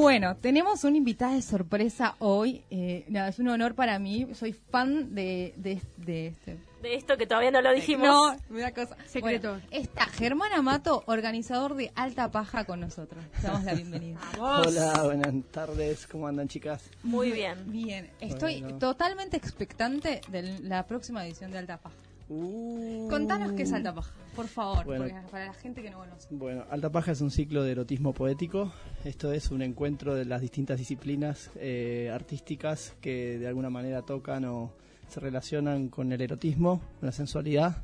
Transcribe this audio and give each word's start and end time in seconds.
Bueno, 0.00 0.36
tenemos 0.36 0.84
una 0.84 0.96
invitada 0.96 1.34
de 1.34 1.42
sorpresa 1.42 2.14
hoy. 2.20 2.62
Eh, 2.70 3.04
nada, 3.08 3.30
es 3.30 3.40
un 3.40 3.48
honor 3.48 3.74
para 3.74 3.98
mí. 3.98 4.28
Soy 4.32 4.52
fan 4.52 5.12
de, 5.12 5.54
de, 5.56 5.82
de 5.96 6.28
este. 6.28 6.56
De 6.80 6.94
esto 6.94 7.16
que 7.16 7.26
todavía 7.26 7.50
no 7.50 7.60
lo 7.60 7.72
dijimos. 7.72 8.06
No, 8.06 8.36
una 8.50 8.70
cosa. 8.72 8.96
Secreto. 9.08 9.54
Bueno, 9.54 9.66
está 9.72 10.06
Germán 10.06 10.52
Amato, 10.52 11.02
organizador 11.06 11.74
de 11.74 11.90
Alta 11.96 12.30
Paja 12.30 12.62
con 12.64 12.78
nosotros. 12.78 13.24
Damos 13.42 13.64
la 13.64 13.74
bienvenida. 13.74 14.20
Hola, 14.38 15.02
buenas 15.02 15.34
tardes. 15.50 16.06
¿Cómo 16.06 16.28
andan, 16.28 16.46
chicas? 16.46 16.88
Muy 17.02 17.32
bien. 17.32 17.56
Bien, 17.66 18.08
estoy 18.20 18.60
Bueno. 18.60 18.78
totalmente 18.78 19.36
expectante 19.36 20.20
de 20.28 20.60
la 20.60 20.86
próxima 20.86 21.26
edición 21.26 21.50
de 21.50 21.58
Alta 21.58 21.78
Paja. 21.78 21.96
Uh. 22.28 23.08
Contanos 23.08 23.52
qué 23.52 23.62
es 23.62 23.72
Alta 23.72 23.94
Paja, 23.94 24.12
por 24.36 24.46
favor, 24.48 24.84
Bueno. 24.84 25.04
porque 25.04 25.30
para 25.30 25.46
la 25.46 25.54
gente 25.54 25.82
que 25.82 25.90
no 25.90 25.98
conoce. 25.98 26.28
Bueno, 26.30 26.64
Alta 26.70 26.90
Paja 26.90 27.12
es 27.12 27.20
un 27.22 27.30
ciclo 27.30 27.62
de 27.62 27.72
erotismo 27.72 28.12
poético. 28.12 28.70
Esto 29.04 29.32
es 29.32 29.50
un 29.50 29.62
encuentro 29.62 30.14
de 30.14 30.24
las 30.26 30.42
distintas 30.42 30.78
disciplinas 30.78 31.50
eh, 31.56 32.10
artísticas 32.12 32.94
que 33.00 33.38
de 33.38 33.46
alguna 33.48 33.70
manera 33.70 34.02
tocan 34.02 34.44
o 34.44 34.72
se 35.08 35.20
relacionan 35.20 35.88
con 35.88 36.12
el 36.12 36.20
erotismo, 36.20 36.82
con 37.00 37.06
la 37.06 37.12
sensualidad. 37.12 37.82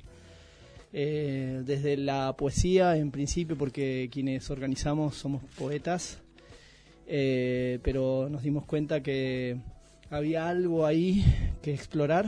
Eh, 0.93 1.63
desde 1.65 1.97
la 1.97 2.35
poesía, 2.37 2.97
en 2.97 3.11
principio, 3.11 3.57
porque 3.57 4.09
quienes 4.13 4.49
organizamos 4.51 5.17
somos 5.17 5.43
poetas, 5.59 6.21
eh, 7.07 7.81
pero 7.83 8.29
nos 8.31 8.43
dimos 8.43 8.65
cuenta 8.67 9.03
que 9.03 9.57
había 10.11 10.49
algo 10.49 10.87
ahí 10.87 11.25
que 11.63 11.73
explorar 11.75 12.27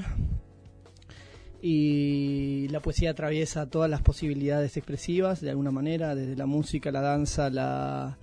y 1.63 2.69
la 2.69 2.81
poesía 2.81 3.11
atraviesa 3.11 3.69
todas 3.69 3.91
las 3.91 4.03
posibilidades 4.03 4.77
expresivas 4.77 5.41
de 5.41 5.51
alguna 5.51 5.71
manera, 5.71 6.15
desde 6.15 6.37
la 6.37 6.47
música, 6.47 6.91
la 6.93 7.01
danza, 7.01 7.51
la, 7.51 8.19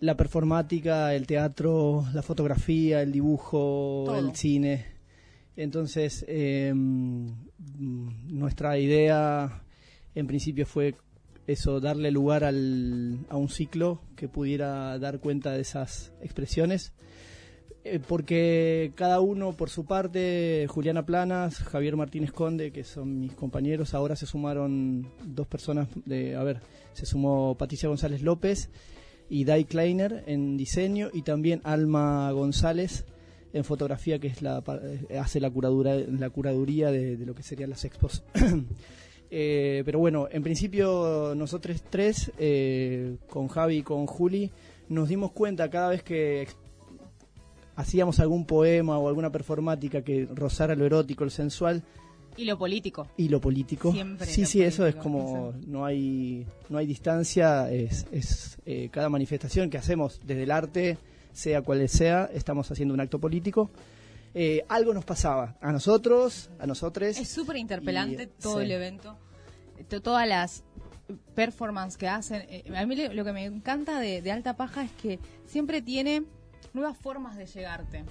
la 0.00 0.16
performática, 0.16 1.14
el 1.14 1.26
teatro, 1.26 2.04
la 2.12 2.22
fotografía, 2.22 3.02
el 3.02 3.12
dibujo, 3.12 4.04
Todo. 4.06 4.18
el 4.18 4.34
cine. 4.34 4.86
Entonces, 5.56 6.24
eh, 6.28 6.72
nuestra 7.78 8.78
idea 8.78 9.62
en 10.14 10.26
principio 10.26 10.66
fue 10.66 10.94
eso, 11.46 11.80
darle 11.80 12.10
lugar 12.10 12.44
al, 12.44 13.26
a 13.28 13.36
un 13.36 13.48
ciclo 13.48 14.02
que 14.16 14.28
pudiera 14.28 14.98
dar 14.98 15.18
cuenta 15.18 15.52
de 15.52 15.62
esas 15.62 16.12
expresiones. 16.20 16.92
Eh, 17.90 18.00
porque 18.06 18.92
cada 18.94 19.20
uno 19.20 19.52
por 19.52 19.70
su 19.70 19.86
parte, 19.86 20.66
Juliana 20.68 21.06
Planas, 21.06 21.58
Javier 21.58 21.96
Martínez 21.96 22.32
Conde, 22.32 22.70
que 22.70 22.84
son 22.84 23.20
mis 23.20 23.32
compañeros, 23.32 23.94
ahora 23.94 24.14
se 24.14 24.26
sumaron 24.26 25.10
dos 25.24 25.46
personas, 25.46 25.88
de, 26.04 26.36
a 26.36 26.42
ver, 26.42 26.60
se 26.92 27.06
sumó 27.06 27.56
Patricia 27.56 27.88
González 27.88 28.22
López 28.22 28.68
y 29.30 29.44
Dai 29.44 29.64
Kleiner 29.64 30.24
en 30.26 30.58
diseño 30.58 31.08
y 31.12 31.22
también 31.22 31.62
Alma 31.64 32.30
González 32.32 33.06
en 33.54 33.64
fotografía, 33.64 34.18
que 34.18 34.26
es 34.26 34.42
la 34.42 34.62
eh, 34.82 35.18
hace 35.18 35.40
la 35.40 35.50
curadura, 35.50 35.94
la 35.94 36.28
curaduría 36.28 36.90
de, 36.90 37.16
lo 37.16 37.34
que 37.34 37.42
serían 37.42 37.70
las 37.70 37.84
expos. 37.84 38.22
Eh, 39.30 39.82
pero 39.84 39.98
bueno, 39.98 40.26
en 40.32 40.42
principio 40.42 41.34
nosotros 41.36 41.82
tres, 41.90 42.32
con 43.26 43.48
Javi 43.48 43.76
y 43.76 43.82
con 43.82 44.06
Juli, 44.06 44.50
nos 44.88 45.10
dimos 45.10 45.32
cuenta 45.32 45.68
cada 45.68 45.90
vez 45.90 46.02
que 46.02 46.48
hacíamos 47.80 48.18
algún 48.20 48.44
poema 48.44 48.98
o 48.98 49.08
alguna 49.08 49.30
performática 49.30 50.02
que 50.02 50.26
rozara 50.34 50.74
lo 50.74 50.84
erótico, 50.84 51.24
lo 51.24 51.30
sensual 51.30 51.82
Y 52.36 52.44
lo 52.44 52.58
político. 52.58 53.06
y 53.16 53.28
lo 53.28 53.40
político. 53.40 53.92
Siempre 53.92 54.26
sí, 54.26 54.40
lo 54.42 54.46
sí, 54.48 54.62
eso 54.62 54.86
es 54.86 54.96
como 54.96 55.54
no 55.66 55.84
hay 55.84 56.44
no 56.68 56.78
hay 56.78 56.86
distancia, 56.86 57.70
es, 57.70 58.06
es 58.12 58.58
eh, 58.66 58.88
cada 58.90 59.08
manifestación 59.08 59.70
que 59.70 59.78
hacemos 59.78 60.20
desde 60.26 60.42
el 60.42 60.50
arte, 60.50 60.98
sea 61.32 61.62
cual 61.62 61.88
sea, 61.88 62.28
estamos 62.34 62.70
haciendo 62.70 62.94
un 62.94 63.00
acto 63.00 63.18
político. 63.18 63.70
Eh, 64.34 64.64
algo 64.68 64.92
nos 64.92 65.04
pasaba 65.04 65.56
a 65.60 65.72
nosotros, 65.72 66.50
a 66.58 66.66
nosotros. 66.66 67.16
Es 67.16 67.28
súper 67.28 67.56
interpelante 67.56 68.24
Y, 68.24 68.42
todo 68.42 68.58
sí. 68.58 68.64
el 68.64 68.72
evento, 68.72 69.16
to- 69.88 70.02
todas 70.02 70.28
las 70.28 70.62
performances 71.34 71.96
que 71.96 72.08
hacen. 72.08 72.42
Eh, 72.50 72.64
A 72.76 72.84
mí 72.86 72.94
lo 72.96 73.24
que 73.24 73.32
me 73.32 73.44
encanta 73.44 73.98
de, 74.00 74.20
de 74.20 74.30
Alta 74.32 74.56
Paja 74.56 74.84
es 74.84 74.90
que 75.00 75.18
siempre 75.46 75.80
tiene 75.80 76.24
nuevas 76.74 76.96
formas 76.96 77.36
de 77.36 77.46
llegarte. 77.46 78.04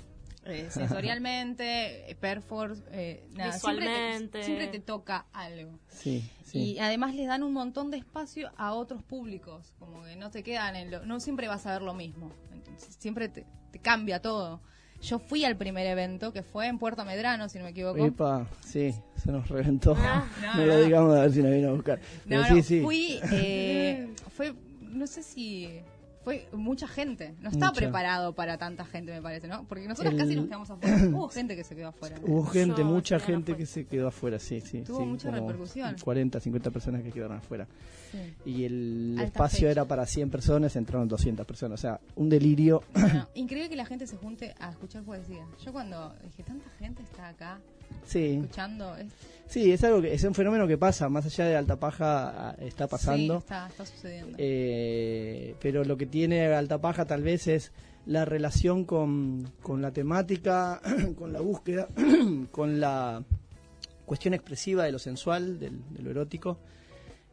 Eh, 0.46 0.68
sensorialmente, 0.72 2.10
eh, 2.10 2.16
perform, 2.16 2.80
eh, 2.92 3.28
nada, 3.36 3.52
siempre 3.60 3.86
te- 3.86 3.92
Visualmente. 3.92 4.44
Siempre 4.44 4.68
te, 4.68 4.80
toca 4.80 5.26
algo. 5.34 5.80
Sí, 5.90 6.30
sí. 6.46 6.60
Y 6.76 6.80
además 6.80 7.16
les 7.16 7.28
dan 7.28 7.44
un 7.44 7.54
montón 7.54 7.92
de 7.92 7.98
espacio 7.98 8.52
a 8.58 8.74
otros 8.74 9.04
públicos, 9.04 9.74
como 9.78 10.04
que 10.04 10.16
no 10.16 10.32
te 10.32 10.44
quedan 10.44 10.76
en 10.76 10.92
lo, 10.92 11.06
no 11.06 11.20
siempre 11.20 11.48
vas 11.48 11.66
a 11.66 11.74
ver 11.74 11.82
lo 11.82 11.94
mismo, 11.94 12.32
entonces 12.54 12.96
siempre 12.98 13.28
te, 13.28 13.46
te 13.72 13.80
cambia 13.80 14.22
todo. 14.22 14.62
Yo 15.02 15.20
fui 15.20 15.46
al 15.46 15.56
primer 15.58 15.86
evento 15.86 16.34
que 16.34 16.42
fue 16.42 16.66
en 16.68 16.80
Puerto 16.80 17.06
Medrano, 17.06 17.50
si 17.50 17.60
no 17.60 17.66
me 17.66 17.70
equivoco. 17.72 18.04
Epa, 18.04 18.48
sí, 18.66 18.96
se 19.16 19.32
nos 19.32 19.48
reventó. 19.48 19.96
Ah, 19.98 20.28
no, 20.42 20.54
no, 20.54 20.60
no. 20.62 20.66
lo 20.66 20.80
digamos 20.80 21.16
a 21.16 21.22
ver 21.22 21.32
si 21.34 21.44
nos 21.44 21.52
vino 21.52 21.70
a 21.70 21.74
buscar. 21.74 22.00
Pero 22.28 22.42
No, 22.42 22.48
sí, 22.48 22.54
no, 22.56 22.64
sí. 22.64 22.82
fui, 22.82 23.20
eh, 23.32 24.12
fue, 24.30 24.56
no 24.82 25.06
sé 25.06 25.22
si 25.22 25.82
fue 26.28 26.46
mucha 26.52 26.90
gente, 26.90 27.36
no 27.42 27.48
estaba 27.50 27.68
Mucha. 27.72 27.80
preparado 27.80 28.34
para 28.34 28.58
tanta 28.58 28.84
gente 28.84 29.14
me 29.14 29.22
parece, 29.22 29.48
¿no? 29.48 29.64
Porque 29.64 29.88
nosotros 29.88 30.14
El- 30.14 30.20
casi 30.20 30.36
nos 30.36 30.46
quedamos 30.48 30.70
afuera, 30.70 30.98
hubo 31.14 31.30
gente 31.30 31.56
que 31.56 31.64
se 31.64 31.74
quedó 31.74 31.88
afuera. 31.88 32.18
Hubo 32.22 32.46
gente, 32.48 32.82
Yo 32.82 32.86
mucha 32.86 33.18
gente 33.18 33.54
afuera. 33.54 33.58
que 33.60 33.66
se 33.66 33.86
quedó 33.86 34.10
afuera, 34.10 34.38
sí, 34.38 34.60
sí. 34.60 34.82
Tuvo 34.82 35.00
sí, 35.00 35.06
mucha 35.06 35.32
repercusión. 35.32 35.96
40, 36.04 36.42
50 36.42 36.70
personas 36.72 37.02
que 37.02 37.12
quedaron 37.12 37.38
afuera. 37.38 37.66
Sí. 38.12 38.18
Y 38.46 38.66
el 38.66 39.12
Alta 39.20 39.24
espacio 39.28 39.60
fecha. 39.60 39.72
era 39.72 39.86
para 39.86 40.06
100 40.06 40.30
personas, 40.30 40.76
entraron 40.76 41.08
200 41.08 41.46
personas. 41.46 41.80
O 41.80 41.82
sea, 41.82 42.02
un 42.18 42.28
delirio. 42.28 42.84
Bueno, 42.94 43.26
increíble 43.36 43.70
que 43.70 43.78
la 43.78 43.86
gente 43.86 44.06
se 44.06 44.18
junte 44.18 44.54
a 44.60 44.70
escuchar 44.72 45.04
poesía. 45.04 45.46
Yo 45.64 45.72
cuando 45.72 46.14
dije, 46.26 46.44
tanta 46.44 46.70
gente 46.78 47.04
está 47.04 47.30
acá 47.30 47.58
Sí, 48.06 48.34
escuchando, 48.42 48.98
es, 48.98 49.08
sí, 49.48 49.72
es 49.72 49.84
algo 49.84 50.02
que 50.02 50.14
es 50.14 50.24
un 50.24 50.34
fenómeno 50.34 50.68
que 50.68 50.78
pasa, 50.78 51.10
más 51.10 51.26
allá 51.26 51.46
de 51.46 51.56
Alta 51.56 51.80
Paja 51.80 52.50
ah, 52.50 52.56
está 52.60 52.86
Sí, 52.86 52.92
pasando. 52.92 53.38
está, 53.40 53.68
está 53.68 53.86
sucediendo. 53.86 54.36
Eh, 54.38 55.56
pero 55.62 55.84
lo 55.84 55.98
que 55.98 56.06
tiene 56.06 56.46
Alta 56.48 56.80
Paja 56.80 57.06
tal 57.06 57.24
vez 57.24 57.48
es 57.48 57.72
la 58.06 58.24
relación 58.26 58.86
con, 58.86 59.52
con 59.62 59.82
la 59.82 59.92
temática, 59.92 60.82
con 61.18 61.34
la 61.34 61.42
búsqueda, 61.42 61.88
con 62.52 62.80
la 62.80 63.24
cuestión 64.06 64.34
expresiva 64.34 64.84
de 64.86 64.92
lo 64.94 65.00
sensual, 65.00 65.60
del- 65.60 65.82
de 65.92 66.02
lo 66.02 66.12
erótico. 66.12 66.58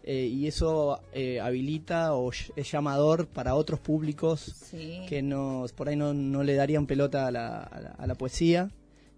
eh, 0.06 0.26
y 0.26 0.46
eso 0.46 1.00
eh, 1.14 1.40
habilita 1.40 2.12
o 2.14 2.30
es 2.30 2.70
llamador 2.70 3.26
para 3.26 3.54
otros 3.54 3.80
públicos 3.80 4.40
sí. 4.70 5.00
que 5.08 5.22
nos 5.22 5.72
por 5.72 5.88
ahí 5.88 5.96
no, 5.96 6.12
no 6.12 6.42
le 6.42 6.54
darían 6.56 6.86
pelota 6.86 7.26
a 7.26 7.30
la, 7.30 7.62
a 7.62 7.80
la, 7.80 7.88
a 7.90 8.06
la 8.06 8.14
poesía 8.14 8.68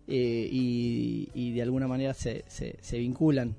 eh, 0.08 0.48
y, 0.50 1.52
de 1.52 1.62
alguna 1.62 1.88
manera 1.88 2.14
se, 2.14 2.44
se, 2.48 2.98
vinculan. 2.98 3.56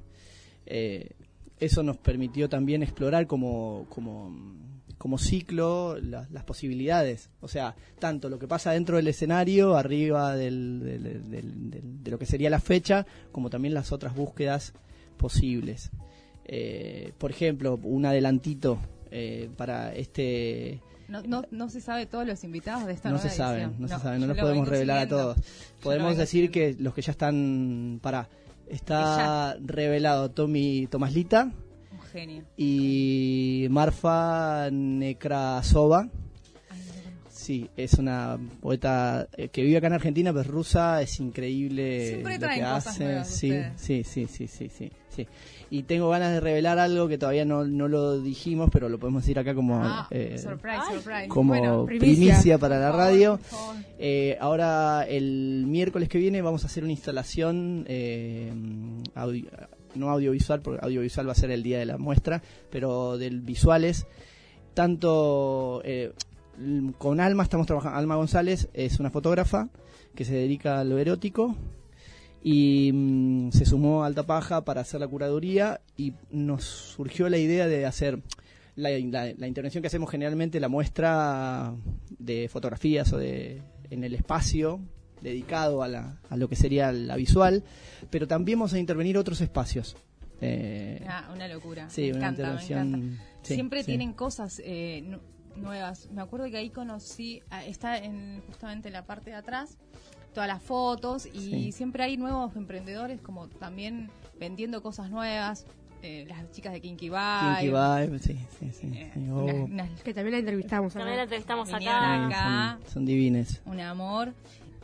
Eh, 0.65 1.11
eso 1.59 1.83
nos 1.83 1.97
permitió 1.97 2.47
también 2.49 2.83
explorar 2.83 3.25
como, 3.27 3.85
como, 3.89 4.35
como 4.97 5.17
ciclo 5.17 5.97
la- 5.99 6.27
las 6.31 6.43
posibilidades. 6.43 7.29
O 7.41 7.47
sea, 7.47 7.75
tanto 7.99 8.29
lo 8.29 8.37
que 8.39 8.47
pasa 8.47 8.71
dentro 8.71 8.97
del 8.97 9.07
escenario, 9.07 9.75
arriba 9.75 10.35
de 10.35 10.51
lo 12.05 12.19
que 12.19 12.25
sería 12.25 12.49
la 12.49 12.59
fecha, 12.59 13.05
como 13.31 13.49
también 13.49 13.73
las 13.73 13.91
otras 13.91 14.15
búsquedas 14.15 14.73
posibles. 15.17 15.91
Eh, 16.45 17.11
por 17.17 17.31
ejemplo, 17.31 17.79
un 17.83 18.05
adelantito 18.05 18.79
para 19.57 19.95
este 19.95 20.81
No, 21.07 21.21
no, 21.23 21.43
no 21.51 21.69
se 21.69 21.79
sabe 21.81 22.05
todos 22.05 22.27
los 22.27 22.43
invitados 22.43 22.85
de 22.85 22.93
esta 22.93 23.09
no 23.09 23.15
nueva 23.15 23.29
se 23.29 23.35
saben, 23.35 23.61
edición. 23.69 23.81
no, 23.81 23.87
se 23.87 23.99
saben, 24.03 24.19
no 24.21 24.27
los 24.27 24.35
lo 24.37 24.43
podemos 24.43 24.67
revelar 24.67 24.97
a 24.99 25.07
todos. 25.07 25.37
Podemos 25.81 26.17
decir 26.17 26.51
que 26.51 26.75
los 26.79 26.93
que 26.93 27.01
ya 27.01 27.11
están, 27.11 27.99
para, 28.01 28.27
está 28.67 29.55
revelado 29.63 30.29
Tommy 30.31 30.87
Tomaslita 30.87 31.51
Un 31.93 32.01
genio. 32.11 32.43
y 32.57 33.67
Marfa 33.69 34.69
Nekrasova. 34.71 36.09
Sí, 37.47 37.69
es 37.77 37.93
una 37.93 38.37
poeta 38.59 39.29
eh, 39.37 39.47
que 39.47 39.61
vive 39.63 39.77
acá 39.77 39.87
en 39.87 39.93
Argentina, 39.93 40.31
pero 40.31 40.41
es 40.41 40.47
rusa, 40.47 41.01
es 41.01 41.17
increíble 41.21 42.07
Siempre 42.09 42.33
lo 42.33 42.39
traen 42.41 42.59
que 42.59 42.65
cosas 42.65 42.87
hace. 42.87 43.03
nuevas 43.05 43.27
sí, 43.29 43.53
sí, 43.77 44.03
sí, 44.03 44.27
sí, 44.27 44.47
sí, 44.47 44.67
sí, 44.69 44.91
sí. 45.07 45.27
Y 45.69 45.83
tengo 45.83 46.09
ganas 46.09 46.33
de 46.33 46.41
revelar 46.41 46.77
algo 46.77 47.07
que 47.07 47.17
todavía 47.17 47.45
no, 47.45 47.63
no 47.63 47.87
lo 47.87 48.19
dijimos, 48.21 48.69
pero 48.69 48.89
lo 48.89 48.99
podemos 48.99 49.23
decir 49.23 49.39
acá 49.39 49.55
como 49.55 49.81
Ah, 49.81 50.07
eh, 50.11 50.37
surprise, 50.37 50.81
surprise. 50.93 51.27
como 51.29 51.53
Bueno, 51.53 51.85
primicia, 51.85 52.15
primicia. 52.33 52.57
para 52.57 52.79
la 52.79 52.91
radio. 52.91 53.39
Eh, 53.97 54.37
ahora, 54.41 55.05
el 55.07 55.63
miércoles 55.67 56.09
que 56.09 56.17
viene, 56.17 56.41
vamos 56.41 56.65
a 56.65 56.67
hacer 56.67 56.83
una 56.83 56.91
instalación, 56.91 57.85
eh, 57.87 58.51
no 59.95 60.09
audiovisual, 60.09 60.59
porque 60.61 60.85
audiovisual 60.85 61.27
va 61.29 61.31
a 61.31 61.35
ser 61.35 61.51
el 61.51 61.63
día 61.63 61.79
de 61.79 61.85
la 61.85 61.97
muestra, 61.97 62.41
pero 62.69 63.17
del 63.17 63.39
visuales. 63.39 64.05
Tanto 64.73 65.81
eh, 65.85 66.11
con 66.97 67.19
Alma 67.19 67.43
estamos 67.43 67.67
trabajando. 67.67 67.97
Alma 67.97 68.15
González 68.15 68.69
es 68.73 68.99
una 68.99 69.09
fotógrafa 69.11 69.69
que 70.15 70.25
se 70.25 70.33
dedica 70.33 70.79
a 70.79 70.83
lo 70.83 70.97
erótico 70.97 71.55
y 72.43 72.91
mm, 72.93 73.51
se 73.51 73.65
sumó 73.65 74.03
a 74.03 74.07
Alta 74.07 74.23
Paja 74.25 74.63
para 74.65 74.81
hacer 74.81 74.99
la 74.99 75.07
curaduría 75.07 75.81
y 75.95 76.13
nos 76.31 76.63
surgió 76.63 77.29
la 77.29 77.37
idea 77.37 77.67
de 77.67 77.85
hacer 77.85 78.21
la, 78.75 78.89
la- 78.91 79.33
la 79.37 79.47
intervención 79.47 79.81
que 79.81 79.87
hacemos 79.87 80.09
generalmente 80.09 80.59
la 80.59 80.67
muestra 80.69 81.73
de 82.17 82.47
fotografías 82.49 83.11
o 83.13 83.17
de 83.17 83.61
en 83.89 84.03
el 84.03 84.13
espacio 84.13 84.79
dedicado 85.21 85.81
a, 85.81 85.87
la, 85.87 86.19
a 86.29 86.37
lo 86.37 86.47
que 86.47 86.55
sería 86.55 86.91
la 86.91 87.15
visual, 87.15 87.63
pero 88.11 88.27
también 88.27 88.59
vamos 88.59 88.73
a 88.73 88.79
intervenir 88.79 89.17
otros 89.17 89.41
espacios. 89.41 89.95
Eh, 90.41 91.03
Ah, 91.07 91.31
una 91.33 91.47
locura. 91.47 91.89
sí, 91.89 92.01
me 92.03 92.09
una 92.09 92.17
encanta, 92.17 92.41
me 92.43 92.47
intervención. 92.61 92.87
encanta. 92.95 93.23
sí, 93.41 93.53
Siempre 93.55 93.79
sí. 93.81 93.85
tienen 93.87 94.13
cosas 94.13 94.61
eh, 94.63 95.17
nuevas. 95.57 96.09
Me 96.11 96.21
acuerdo 96.21 96.49
que 96.49 96.57
ahí 96.57 96.69
conocí, 96.69 97.41
ah, 97.49 97.63
está 97.65 97.97
en 97.97 98.41
justamente 98.47 98.87
en 98.89 98.93
la 98.93 99.05
parte 99.05 99.29
de 99.31 99.35
atrás, 99.35 99.77
todas 100.33 100.47
las 100.47 100.61
fotos 100.61 101.25
y 101.25 101.29
Sí. 101.51 101.71
siempre 101.71 102.03
hay 102.03 102.17
nuevos 102.17 102.55
emprendedores 102.55 103.19
como 103.21 103.47
también 103.47 104.09
vendiendo 104.39 104.81
cosas 104.81 105.09
nuevas. 105.09 105.65
eh, 106.03 106.25
las 106.29 106.51
chicas 106.51 106.73
de 106.73 106.79
Kinky 106.79 107.09
Vibe. 107.09 107.55
Kinky 107.59 107.67
Vibe, 107.69 108.19
sí, 108.19 108.37
sí, 108.59 108.71
sí. 108.71 108.91
eh, 108.93 109.11
oh, 109.33 109.45
Que 110.03 110.13
también 110.13 110.33
la 110.33 110.37
entrevistamos 110.39 110.93
También 110.93 111.17
la 111.17 111.23
entrevistamos 111.23 111.73
acá. 111.73 112.27
acá. 112.27 112.77
son, 112.83 112.93
son 112.93 113.05
divines. 113.07 113.61
un 113.65 113.79
amor. 113.79 114.31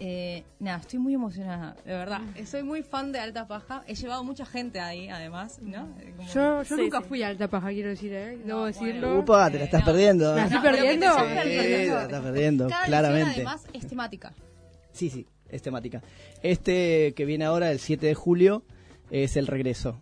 Eh, 0.05 0.43
nada, 0.59 0.79
estoy 0.79 0.99
muy 0.99 1.13
emocionada, 1.13 1.77
de 1.85 1.93
verdad. 1.93 2.19
Mm. 2.19 2.45
Soy 2.45 2.61
muy 2.61 2.83
fan 2.83 3.13
de 3.13 3.19
Alta 3.19 3.47
Paja. 3.47 3.83
He 3.87 3.95
llevado 3.95 4.21
mucha 4.25 4.45
gente 4.45 4.81
ahí, 4.81 5.07
además, 5.07 5.59
¿no? 5.61 5.87
Eh, 6.01 6.13
como- 6.17 6.27
Yo, 6.29 6.63
yo 6.63 6.75
Sí, 6.75 6.81
nunca 6.81 6.99
sí. 6.99 7.05
fui 7.07 7.23
a 7.23 7.29
Alta 7.29 7.47
Paja, 7.47 7.69
quiero 7.69 7.87
decir, 7.87 8.11
¿eh? 8.13 8.37
Debo 8.43 8.59
No, 8.59 8.65
decirlo. 8.65 9.07
bueno. 9.07 9.19
Upa, 9.21 9.49
te 9.49 9.59
la 9.59 9.63
estás 9.63 9.81
perdiendo. 9.83 10.35
¿Me 10.35 10.41
¿eh? 10.41 10.49
No, 10.51 10.61
perdiendo? 10.61 11.05
estás 11.05 11.23
Sí, 11.27 11.33
perdiendo. 11.35 11.69
te 11.69 11.87
la 11.95 12.03
estás 12.03 12.21
perdiendo, 12.21 12.67
Cada 12.67 12.85
claramente. 12.85 13.31
además, 13.35 13.65
es 13.71 13.87
temática. 13.87 14.33
Sí, 14.91 15.09
sí, 15.09 15.25
es 15.47 15.61
temática. 15.61 16.01
Este 16.41 17.13
que 17.15 17.23
viene 17.23 17.45
ahora, 17.45 17.71
el 17.71 17.79
7 17.79 18.05
de 18.05 18.13
julio, 18.13 18.63
es 19.09 19.37
el 19.37 19.47
regreso. 19.47 20.01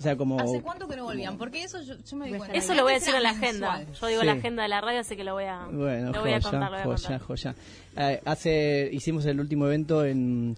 O 0.00 0.02
sea, 0.02 0.16
como... 0.16 0.40
¿Hace 0.40 0.62
cuánto 0.62 0.88
que 0.88 0.96
no 0.96 1.04
volvían? 1.04 1.36
Porque 1.36 1.62
eso 1.62 1.80
yo, 1.82 1.94
yo 2.02 2.16
me 2.16 2.26
di 2.32 2.38
cuenta. 2.38 2.56
Eso 2.56 2.74
lo 2.74 2.82
voy 2.84 2.92
a 2.92 2.94
decir 2.94 3.14
en 3.14 3.22
la 3.22 3.30
agenda. 3.30 3.84
Yo 4.00 4.06
digo 4.06 4.20
Sí. 4.22 4.26
la 4.26 4.32
agenda 4.32 4.62
de 4.62 4.68
la 4.70 4.80
radio, 4.80 5.00
así 5.00 5.14
que 5.14 5.24
lo 5.24 5.34
voy 5.34 5.44
a, 5.44 5.66
Bueno, 5.70 6.10
lo 6.12 6.20
voy 6.22 6.32
a 6.32 6.40
joya, 6.40 6.40
contar. 6.40 6.60
Lo 6.62 6.68
voy 6.70 6.80
a 6.80 6.84
joya, 6.84 7.18
contar. 7.18 7.20
joya. 7.20 7.54
Eh, 7.98 8.20
hace, 8.24 8.88
hicimos 8.92 9.26
el 9.26 9.38
último 9.40 9.66
evento 9.66 10.02
en, 10.04 10.56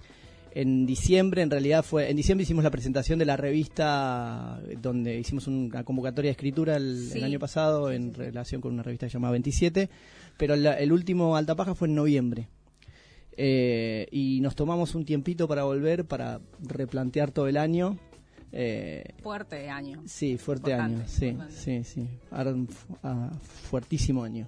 en 0.55 0.87
diciembre, 0.87 1.43
en 1.43 1.51
realidad 1.51 1.83
fue, 1.83 2.09
en 2.09 2.17
diciembre 2.17 2.45
hicimos 2.45 2.63
la 2.63 2.71
presentación 2.71 3.19
de 3.19 3.25
la 3.25 3.37
revista 3.37 4.61
donde 4.81 5.19
hicimos 5.19 5.49
una 5.49 5.83
convocatoria 5.83 6.29
de 6.29 6.33
escritura 6.33 6.77
el, 6.77 7.09
Sí. 7.11 7.19
el 7.19 7.25
año 7.25 7.41
pasado 7.41 7.91
en 7.91 8.15
relación 8.15 8.61
con 8.61 8.73
una 8.75 8.85
revista 8.85 9.09
llamada 9.09 9.33
27, 9.33 9.91
pero 10.37 10.55
la- 10.55 10.79
el 10.79 10.93
último 10.93 11.37
Alta 11.37 11.57
Paja 11.57 11.75
fue 11.75 11.89
en 11.89 11.97
noviembre. 11.97 12.49
Eh, 13.37 14.07
y 14.13 14.41
nos 14.41 14.55
tomamos 14.55 14.95
un 14.95 15.05
tiempito 15.05 15.49
para 15.49 15.65
volver, 15.65 16.05
para 16.05 16.41
replantear 16.61 17.31
todo 17.33 17.49
el 17.49 17.57
año. 17.57 17.99
Eh, 18.53 19.15
Fuerte 19.23 19.69
año. 19.71 20.03
Sí, 20.07 20.37
fuerte 20.37 20.71
Importante, 20.73 20.97
año, 21.03 21.09
sí, 21.09 21.27
importante. 21.29 21.61
sí, 21.61 21.85
sí, 21.85 22.09
Ahora 22.31 22.51
un 22.53 22.69
fu- 22.69 22.97
ah, 23.03 23.31
fuertísimo 23.71 24.25
año, 24.25 24.47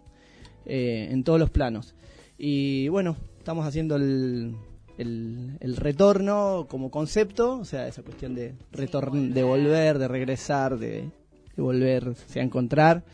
eh, 0.67 1.09
en 1.11 1.25
todos 1.25 1.41
los 1.41 1.51
planos. 1.51 1.95
Y 2.37 2.89
bueno, 2.89 3.17
estamos 3.39 3.67
haciendo 3.67 3.97
el, 3.97 4.55
el, 4.99 5.57
el 5.61 5.77
retorno 5.77 6.67
como 6.69 6.91
concepto, 6.91 7.59
o 7.59 7.65
sea, 7.65 7.87
esa 7.89 8.03
cuestión 8.03 8.35
de 8.35 8.55
retorn, 8.73 9.33
de 9.33 9.43
volver, 9.43 9.99
de 9.99 10.09
regresar, 10.09 10.77
de, 10.79 11.09
de 11.57 11.63
volverse 11.63 12.41
a 12.41 12.43
encontrar. 12.43 13.05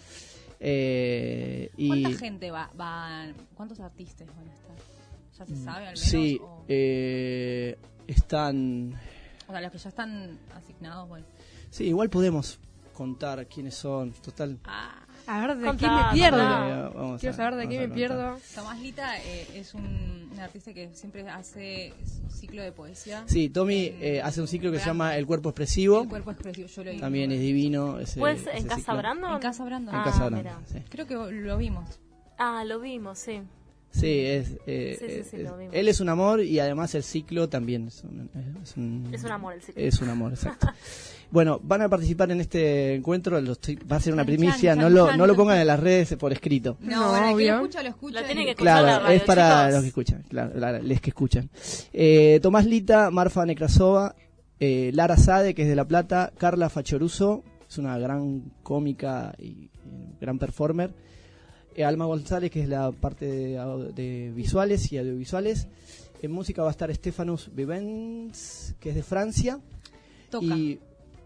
Eh, 0.59 1.71
y 1.77 1.89
¿Cuánta 1.89 2.19
gente 2.19 2.51
va, 2.51 2.71
va? 2.79 3.27
¿Cuántos 3.55 3.81
artistas 3.81 4.27
van 4.37 4.49
a 4.49 4.53
estar? 4.53 4.77
¿Ya 5.39 5.47
se 5.47 5.57
sabe 5.57 5.87
al 5.87 5.95
menos? 5.95 6.01
sí, 6.01 6.39
o, 6.43 6.65
eh, 6.69 7.77
están 8.07 8.93
o 9.51 9.53
sea, 9.53 9.61
los 9.61 9.73
que 9.73 9.79
ya 9.79 9.89
están 9.89 10.39
asignados, 10.55 11.09
bueno. 11.09 11.27
Sí, 11.71 11.85
igual 11.85 12.09
podemos 12.11 12.59
contar 12.95 13.47
quiénes 13.47 13.75
son. 13.75 14.13
Total. 14.13 14.59
Ah, 14.65 14.95
A 15.27 15.47
ver, 15.47 15.57
¿de 15.57 15.67
Contá, 15.67 15.79
quién 15.79 15.95
me 15.95 16.13
pierdo? 16.13 16.39
Eh, 16.43 16.93
vamos 16.95 17.21
Quiero 17.21 17.33
a- 17.35 17.37
saber 17.37 17.55
de 17.57 17.69
quién 17.69 17.81
me 17.83 17.89
contar. 17.89 17.97
pierdo. 17.97 18.39
Tomás 18.55 18.81
Lita 18.81 19.19
eh, 19.19 19.47
es 19.55 19.75
un, 19.75 20.29
un 20.33 20.41
artista 20.41 20.73
que 20.75 20.95
siempre 20.95 21.29
hace 21.29 21.95
un 22.25 22.31
ciclo 22.31 22.63
de 22.63 22.73
poesía. 22.73 23.23
Sí, 23.27 23.49
Tommy 23.49 23.87
En- 23.87 23.97
eh, 24.03 24.23
hace 24.23 24.41
un 24.41 24.49
ciclo 24.49 24.71
que 24.73 24.79
se 24.81 24.87
llama 24.87 25.17
El 25.17 25.27
Cuerpo 25.27 25.51
Expresivo. 25.51 26.03
El 26.03 26.09
cuerpo 26.09 26.31
expresivo, 26.33 26.69
yo 26.69 26.85
lo 26.85 26.91
vi. 26.93 26.99
También 26.99 27.33
es 27.33 27.41
divino. 27.41 27.99
Ese, 28.01 28.19
¿Puede 28.21 28.39
ser 28.39 28.49
ese 28.49 28.59
en 28.59 28.65
Casa 28.69 28.81
ciclo. 28.81 28.97
Brandon? 28.99 29.33
En 29.35 29.39
Casa 29.39 29.65
Brandon. 29.65 29.95
En 29.95 30.01
Ah, 30.01 30.05
Casa 30.05 30.31
mira. 30.31 30.43
Brandon, 30.43 30.65
sí. 30.67 30.79
Creo 30.89 31.07
que 31.07 31.15
lo 31.15 31.57
vimos. 31.59 32.01
Ah, 32.39 32.65
lo 32.65 32.81
vimos, 32.81 33.19
sí. 33.19 33.41
Sí, 33.93 34.21
es, 34.21 34.57
eh, 34.67 34.97
Sí, 35.01 35.07
sí, 35.25 35.31
sí, 35.31 35.43
lo 35.43 35.57
vimos. 35.57 35.75
él 35.75 35.89
es 35.89 36.01
un 36.01 36.09
amor 36.09 36.43
y 36.43 36.61
además 36.61 36.95
el 36.95 37.03
ciclo 37.03 37.49
también 37.49 37.89
es 37.89 38.05
un, 38.05 38.31
es 38.63 38.77
un, 38.77 39.09
Es 39.13 39.25
un 39.25 39.33
amor 39.33 39.55
el 39.55 39.63
ciclo. 39.63 39.83
Es 39.83 40.01
un 40.01 40.09
amor, 40.11 40.33
exacto. 40.33 40.69
bueno, 41.33 41.61
van 41.63 41.83
a 41.83 41.89
participar 41.89 42.31
en 42.31 42.41
este 42.41 42.95
encuentro, 42.95 43.41
lo 43.41 43.53
estoy- 43.53 43.77
va 43.91 43.97
a 43.97 44.01
ser 44.01 44.13
una 44.13 44.25
primicia, 44.25 44.73
chan, 44.75 44.79
no 44.79 44.89
lo, 44.91 45.09
chan, 45.09 45.19
no 45.19 45.27
lo 45.27 45.33
chan. 45.33 45.39
pongan 45.39 45.59
en 45.59 45.67
las 45.67 45.81
redes 45.81 46.15
por 46.17 46.33
escrito. 46.33 46.77
No, 46.81 47.13
que 47.15 47.35
obvio. 47.35 47.53
lo 47.53 47.57
escucha, 47.63 47.83
lo 47.83 47.89
escucha. 47.89 48.21
Lo 48.21 48.27
tiene 48.27 48.43
y- 48.43 48.45
que 48.45 48.51
escuchar 48.53 48.77
la 48.77 48.83
Claro, 48.89 49.05
radio, 49.05 49.17
es 49.17 49.23
para 49.25 49.59
chicos. 49.59 49.73
los 49.75 49.83
que 49.83 49.89
escuchan, 49.89 50.23
claro, 50.29 50.53
la- 50.55 50.79
les 50.79 51.01
que 51.01 51.11
escuchan. 51.11 51.51
Eh, 51.93 52.39
Tomás 52.43 52.67
Lita, 52.67 53.11
Marfa 53.11 53.45
Nekrasova, 53.45 54.15
eh, 54.61 54.93
Lara 54.95 55.17
Sade, 55.17 55.53
que 55.55 55.63
es 55.63 55.69
de 55.69 55.75
La 55.75 55.85
Plata, 55.87 56.33
Carla 56.39 56.69
Fachoruso, 56.71 57.43
es 57.69 57.77
una 57.79 57.99
gran 57.99 58.53
cómica 58.63 59.35
y, 59.39 59.45
y 59.47 59.71
gran 60.21 60.39
performer, 60.39 60.93
Alma 61.85 62.05
González, 62.05 62.51
que 62.51 62.63
es 62.63 62.69
la 62.69 62.93
parte 62.93 63.27
de, 63.27 64.33
visuales 64.35 64.93
y 64.93 64.99
audiovisuales. 64.99 65.69
En 66.23 66.33
música 66.33 66.63
va 66.63 66.69
a 66.69 66.73
estar 66.73 66.95
Stefanus 66.95 67.51
Vivens, 67.55 68.75
que 68.79 68.91
es 68.91 68.95
de 68.95 69.03
Francia. 69.03 69.59
Toca. 70.31 70.45
Y 70.45 70.79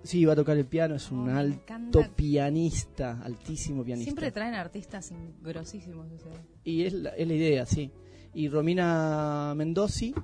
sí, 0.04 0.24
va 0.24 0.34
a 0.34 0.36
tocar 0.36 0.56
el 0.56 0.66
piano, 0.66 0.94
es 0.94 1.10
un 1.10 1.28
Oh, 1.28 1.36
alto 1.38 2.02
pianista, 2.14 3.20
altísimo 3.22 3.82
pianista. 3.84 4.10
Siempre 4.10 4.30
traen 4.30 4.54
artistas 4.54 5.12
grosísimos. 5.42 6.06
o 6.12 6.18
sea. 6.18 6.32
Y 6.62 6.84
es 6.84 6.92
la, 6.92 7.10
es 7.10 7.26
la 7.26 7.34
idea, 7.34 7.66
sí. 7.66 7.90
Y 8.34 8.48
Romina 8.48 9.52
Mendozi 9.56 10.14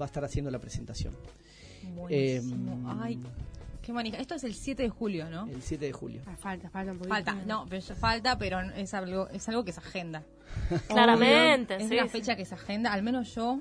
va 0.00 0.04
a 0.04 0.06
estar 0.06 0.24
haciendo 0.24 0.50
la 0.50 0.58
presentación. 0.60 1.14
Buenísimo. 1.96 2.72
Em, 2.72 2.86
Ay, 3.00 3.18
qué 3.84 3.92
manija. 3.92 4.16
Esto 4.18 4.34
es 4.34 4.44
el 4.44 4.54
7 4.54 4.82
de 4.82 4.88
julio, 4.88 5.28
¿no? 5.30 5.46
El 5.46 5.62
7 5.62 5.84
de 5.86 5.92
julio. 5.92 6.22
Ah, 6.26 6.36
falta, 6.36 6.70
falta 6.70 6.92
un 6.92 6.98
poquito. 6.98 7.14
Falta, 7.14 7.34
no, 7.46 7.66
pero 7.68 7.82
falta, 7.94 8.38
pero 8.38 8.60
es 8.60 8.94
algo, 8.94 9.28
es 9.28 9.48
algo 9.48 9.64
que 9.64 9.72
se 9.72 9.80
agenda. 9.80 10.22
Claramente, 10.88 11.76
Es 11.76 11.88
sí. 11.88 11.94
una 11.94 12.04
sí. 12.04 12.08
fecha 12.10 12.36
que 12.36 12.44
se 12.44 12.54
agenda, 12.54 12.92
al 12.92 13.02
menos 13.02 13.34
yo. 13.34 13.60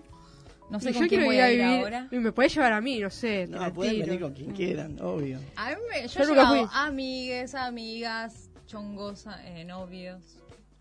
No 0.69 0.79
sé 0.79 0.91
Y 0.91 0.93
con 0.93 1.03
yo 1.03 1.09
quién 1.09 1.21
quiero 1.21 1.25
voy 1.25 1.35
ir 1.35 1.41
a 1.41 1.45
a 1.45 1.51
ir 1.51 1.59
vivir. 1.61 1.83
ahora. 1.83 2.07
y 2.11 2.15
Me 2.17 2.31
podés 2.31 2.55
llevar 2.55 2.73
a 2.73 2.81
mí, 2.81 2.99
no 2.99 3.09
sé. 3.09 3.47
No, 3.47 3.73
pueden 3.73 3.99
venir 3.99 4.19
con 4.21 4.33
quien 4.33 4.51
quieran, 4.53 4.99
obvio. 5.01 5.39
A 5.55 5.69
mí 5.71 5.75
me, 5.91 6.07
yo, 6.07 6.19
Yo 6.19 6.23
he 6.23 6.27
llevado 6.27 6.69
amigues, 6.73 7.53
amigas, 7.55 8.49
chongos, 8.65 9.25
eh, 9.43 9.65
novios, 9.65 10.21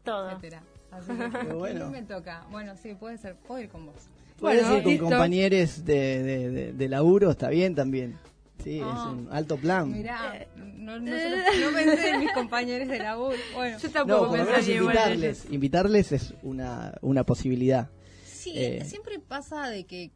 Todo. 0.05 0.31
etcétera. 0.31 0.63
Así 0.93 1.11
que 1.47 1.53
bueno. 1.53 1.85
a 1.85 1.89
mí 1.89 1.93
me 1.93 2.03
toca. 2.03 2.47
Bueno, 2.51 2.75
sí, 2.77 2.95
puede 2.95 3.19
ser. 3.19 3.35
Puedo 3.37 3.61
ir 3.61 3.69
con 3.69 3.87
vos. 3.87 3.95
Puedes 4.39 4.63
Bueno, 4.63 4.77
ir 4.79 4.83
con 4.83 4.93
listo. 4.93 5.05
compañeros 5.09 5.85
de, 5.85 6.23
de, 6.23 6.51
de- 6.51 6.73
de 6.73 6.89
laburo, 6.89 7.31
está 7.33 7.49
bien 7.49 7.75
también. 7.75 8.17
Sí, 8.63 8.81
Ah. 8.83 8.95
es 8.97 9.13
un 9.13 9.29
alto 9.33 9.57
plan. 9.57 9.91
Mirá, 9.93 10.47
no, 10.57 10.99
no, 11.01 11.07
se 11.07 11.31
lo- 11.31 11.71
no 11.71 11.77
pensé 11.77 12.11
en 12.11 12.21
mis 12.21 12.33
compañeros 12.33 12.89
de 12.89 12.99
laburo. 12.99 13.37
Bueno, 13.55 13.79
Yo 13.79 13.89
no, 13.89 13.93
tampoco 13.95 14.29
por 14.29 14.39
lo 14.39 14.45
pensé 14.47 14.71
menos 14.73 14.83
invitarles. 14.87 15.47
Invitarles 15.51 16.13
es 16.13 16.35
una, 16.43 16.95
una 17.01 17.25
posibilidad. 17.25 17.91
Sí, 18.25 18.53
Eh. 18.57 18.85
siempre 18.85 19.19
pasa 19.19 19.69
de 19.69 19.85
que 19.85 20.11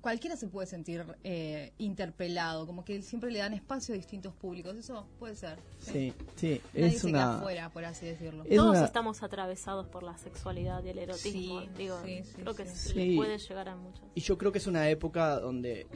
cualquiera 0.00 0.36
se 0.36 0.46
puede 0.48 0.66
sentir 0.66 1.04
eh, 1.24 1.72
interpelado, 1.78 2.66
como 2.66 2.84
que 2.84 3.02
siempre 3.02 3.30
le 3.30 3.38
dan 3.40 3.52
espacio 3.54 3.94
a 3.94 3.96
distintos 3.98 4.34
públicos. 4.34 4.74
Eso 4.76 5.06
puede 5.18 5.36
ser. 5.36 5.58
Sí, 5.78 6.12
sí, 6.36 6.60
Nadie 6.74 6.86
es 6.88 7.00
se 7.00 7.06
queda 7.08 7.28
una... 7.30 7.38
afuera, 7.38 7.70
por 7.70 7.84
así 7.84 8.06
decirlo. 8.06 8.44
Es 8.48 8.56
Todos 8.56 8.76
una- 8.78 8.84
estamos 8.86 9.22
atravesados 9.22 9.86
por 9.88 10.02
la 10.02 10.16
sexualidad 10.18 10.82
y 10.84 10.88
el 10.90 10.98
erotismo. 10.98 11.60
Sí, 11.62 11.68
Digo, 11.76 12.00
sí, 12.04 12.22
sí, 12.24 12.32
creo 12.42 12.54
que 12.54 12.66
sí. 12.66 12.88
se 13.10 13.16
puede 13.16 13.38
llegar 13.38 13.68
a 13.68 13.76
muchos. 13.76 14.02
Y 14.14 14.20
yo 14.20 14.36
creo 14.38 14.52
que 14.52 14.58
es 14.58 14.66
una 14.66 14.88
época 14.88 15.38
donde 15.40 15.86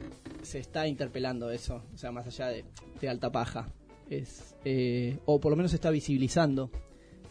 se 0.43 0.59
está 0.59 0.87
interpelando 0.87 1.49
eso, 1.49 1.83
o 1.93 1.97
sea, 1.97 2.11
más 2.11 2.27
allá 2.27 2.47
de, 2.47 2.65
de 3.01 3.09
alta 3.09 3.31
paja. 3.31 3.67
Es, 4.09 4.55
eh, 4.65 5.17
o 5.25 5.39
por 5.39 5.49
lo 5.51 5.55
menos 5.55 5.71
se 5.71 5.77
está 5.77 5.89
visibilizando 5.89 6.69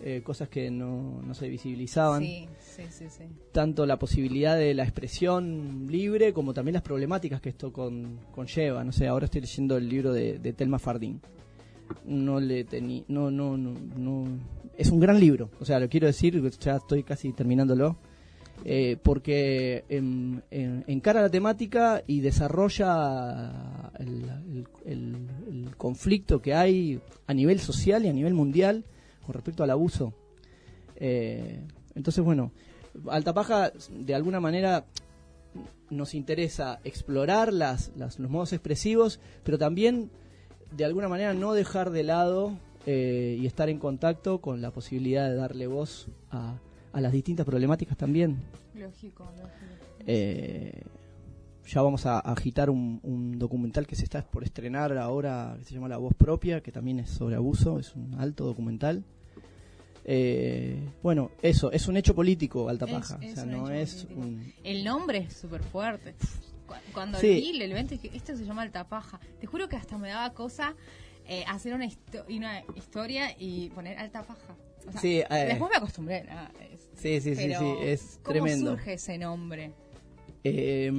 eh, 0.06 0.20
cosas 0.22 0.50
que 0.50 0.70
no, 0.70 1.22
no 1.26 1.32
se 1.32 1.48
visibilizaban. 1.48 2.20
Sí, 2.22 2.46
sí, 2.60 2.82
sí, 2.90 3.06
sí. 3.08 3.24
Tanto 3.52 3.86
la 3.86 3.98
posibilidad 3.98 4.54
de 4.54 4.74
la 4.74 4.82
expresión 4.82 5.86
libre 5.88 6.34
como 6.34 6.52
también 6.52 6.74
las 6.74 6.82
problemáticas 6.82 7.40
que 7.40 7.48
esto 7.48 7.72
con, 7.72 8.18
conlleva. 8.34 8.84
No 8.84 8.92
sé, 8.92 9.06
ahora 9.06 9.24
estoy 9.24 9.40
leyendo 9.40 9.78
el 9.78 9.88
libro 9.88 10.12
de, 10.12 10.38
de 10.38 10.52
Telma 10.52 10.78
Fardín. 10.78 11.22
No 12.04 12.38
le 12.38 12.64
tení, 12.64 13.04
no, 13.08 13.30
no, 13.30 13.56
no, 13.56 13.72
no. 13.96 14.26
Es 14.76 14.90
un 14.90 15.00
gran 15.00 15.18
libro, 15.18 15.48
o 15.58 15.64
sea, 15.64 15.78
lo 15.80 15.88
quiero 15.88 16.06
decir, 16.06 16.42
ya 16.60 16.76
estoy 16.76 17.02
casi 17.02 17.32
terminándolo. 17.32 17.96
eh, 18.64 18.96
porque 19.02 19.84
en- 19.88 20.42
en- 20.50 20.84
encara 20.86 21.20
la 21.22 21.28
temática 21.28 22.02
y 22.06 22.20
desarrolla 22.20 23.90
el, 23.98 24.24
el- 24.52 24.66
el- 24.86 25.28
el 25.66 25.76
conflicto 25.76 26.40
que 26.40 26.54
hay 26.54 27.00
a 27.26 27.34
nivel 27.34 27.58
social 27.58 28.04
y 28.04 28.08
a 28.08 28.12
nivel 28.12 28.32
mundial 28.32 28.84
con 29.24 29.34
respecto 29.34 29.62
al 29.62 29.70
abuso. 29.70 30.12
Eh, 30.96 31.60
entonces, 31.94 32.22
bueno, 32.24 32.52
Altapaja 33.10 33.72
de 33.90 34.14
alguna 34.14 34.38
manera 34.40 34.84
nos 35.90 36.14
interesa 36.14 36.80
explorar 36.84 37.52
las, 37.52 37.90
las- 37.96 38.18
los 38.18 38.30
modos 38.30 38.52
expresivos, 38.52 39.20
pero 39.42 39.58
también 39.58 40.10
de 40.70 40.84
alguna 40.84 41.08
manera 41.08 41.34
no 41.34 41.52
dejar 41.54 41.90
de 41.90 42.02
lado 42.04 42.52
eh, 42.86 43.36
y 43.40 43.46
estar 43.46 43.68
en 43.68 43.78
contacto 43.78 44.40
con 44.40 44.60
la 44.60 44.70
posibilidad 44.70 45.28
de 45.28 45.36
darle 45.36 45.66
voz 45.66 46.08
a, 46.30 46.58
a 46.92 47.00
las 47.00 47.12
distintas 47.12 47.46
problemáticas 47.46 47.96
también. 47.96 48.38
Lógico, 48.74 49.24
lógico. 49.24 49.50
Eh, 50.06 50.82
ya 51.66 51.80
vamos 51.82 52.06
a, 52.06 52.18
agitar 52.18 52.68
un, 52.70 53.00
un 53.02 53.38
documental 53.38 53.86
que 53.86 53.96
se 53.96 54.04
está 54.04 54.22
por 54.22 54.44
estrenar 54.44 54.96
ahora, 54.98 55.56
que 55.58 55.64
se 55.64 55.74
llama 55.74 55.88
La 55.88 55.96
Voz 55.96 56.14
Propia, 56.14 56.60
que 56.60 56.72
también 56.72 56.98
es 57.00 57.10
sobre 57.10 57.36
abuso, 57.36 57.78
es 57.78 57.94
un 57.94 58.14
alto 58.14 58.44
documental. 58.44 59.04
Eh, 60.04 60.76
bueno, 61.02 61.30
eso, 61.42 61.72
es 61.72 61.88
un 61.88 61.96
hecho 61.96 62.14
político, 62.14 62.68
Alta 62.68 62.84
Es- 62.84 62.90
Paja. 62.92 63.18
es 63.22 63.32
o 63.32 63.34
sea, 63.36 63.44
un 63.44 63.50
no 63.52 63.70
es 63.70 64.06
un... 64.14 64.52
El 64.62 64.84
nombre 64.84 65.18
es 65.28 65.34
súper 65.34 65.62
fuerte. 65.62 66.14
Cu- 66.66 66.74
Cuando 66.92 67.18
Sí. 67.18 67.28
vi 67.28 67.60
el 67.62 67.70
evento 67.72 67.94
dije, 67.94 68.10
esto 68.14 68.36
se 68.36 68.44
llama 68.44 68.62
Altapaja. 68.62 69.18
Te 69.40 69.46
juro 69.46 69.68
que 69.68 69.76
hasta 69.76 69.96
me 69.98 70.08
daba 70.08 70.32
cosa 70.34 70.74
eh, 71.26 71.42
hacer 71.48 71.72
una, 71.74 71.86
histo- 71.86 72.24
una 72.28 72.62
historia 72.76 73.34
y 73.38 73.70
poner 73.70 73.98
Altapaja. 73.98 74.54
O 74.86 74.92
sea, 74.92 75.00
Sí, 75.00 75.20
eh. 75.20 75.26
después 75.48 75.70
me 75.70 75.76
acostumbré. 75.78 76.26
es- 76.70 76.90
Sí, 77.00 77.20
sí, 77.20 77.34
sí, 77.34 77.42
pero 77.48 77.60
sí, 77.60 77.66
es 77.82 78.20
¿cómo 78.22 78.32
tremendo. 78.34 78.70
surge 78.72 78.92
ese 78.94 79.16
nombre? 79.18 79.72
Eh, 80.44 80.92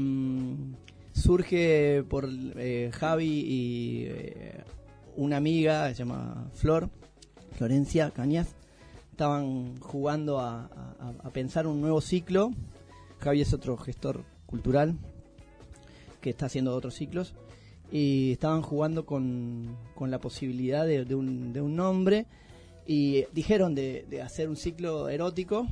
surge 1.14 2.04
por 2.10 2.28
Javi 2.92 3.28
y 3.48 4.10
una 5.16 5.38
amiga, 5.38 5.88
se 5.90 5.96
llama 5.96 6.50
Flor, 6.54 6.90
Florencia 7.52 8.10
Cañas, 8.12 8.56
estaban 9.16 9.80
jugando 9.80 10.40
a, 10.40 10.66
a- 11.00 11.14
a 11.24 11.30
pensar 11.30 11.68
un 11.68 11.80
nuevo 11.80 12.02
ciclo. 12.02 12.52
Javi 13.20 13.40
es 13.42 13.54
otro 13.54 13.78
gestor 13.78 14.24
cultural 14.46 14.96
que 16.20 16.32
está 16.32 16.48
haciendo 16.48 16.76
otros 16.76 16.96
ciclos 16.96 17.34
y 17.92 18.34
estaban 18.34 18.62
jugando 18.62 19.06
con, 19.06 19.78
con 19.96 20.12
la 20.12 20.20
posibilidad 20.20 20.86
de, 20.86 21.06
de 21.06 21.16
un, 21.16 21.54
de 21.54 21.62
un 21.62 21.76
nombre 21.78 22.26
y 22.86 23.24
dijeron 23.34 23.74
de, 23.74 24.06
de 24.10 24.22
hacer 24.22 24.50
un 24.50 24.58
ciclo 24.58 25.08
erótico 25.08 25.66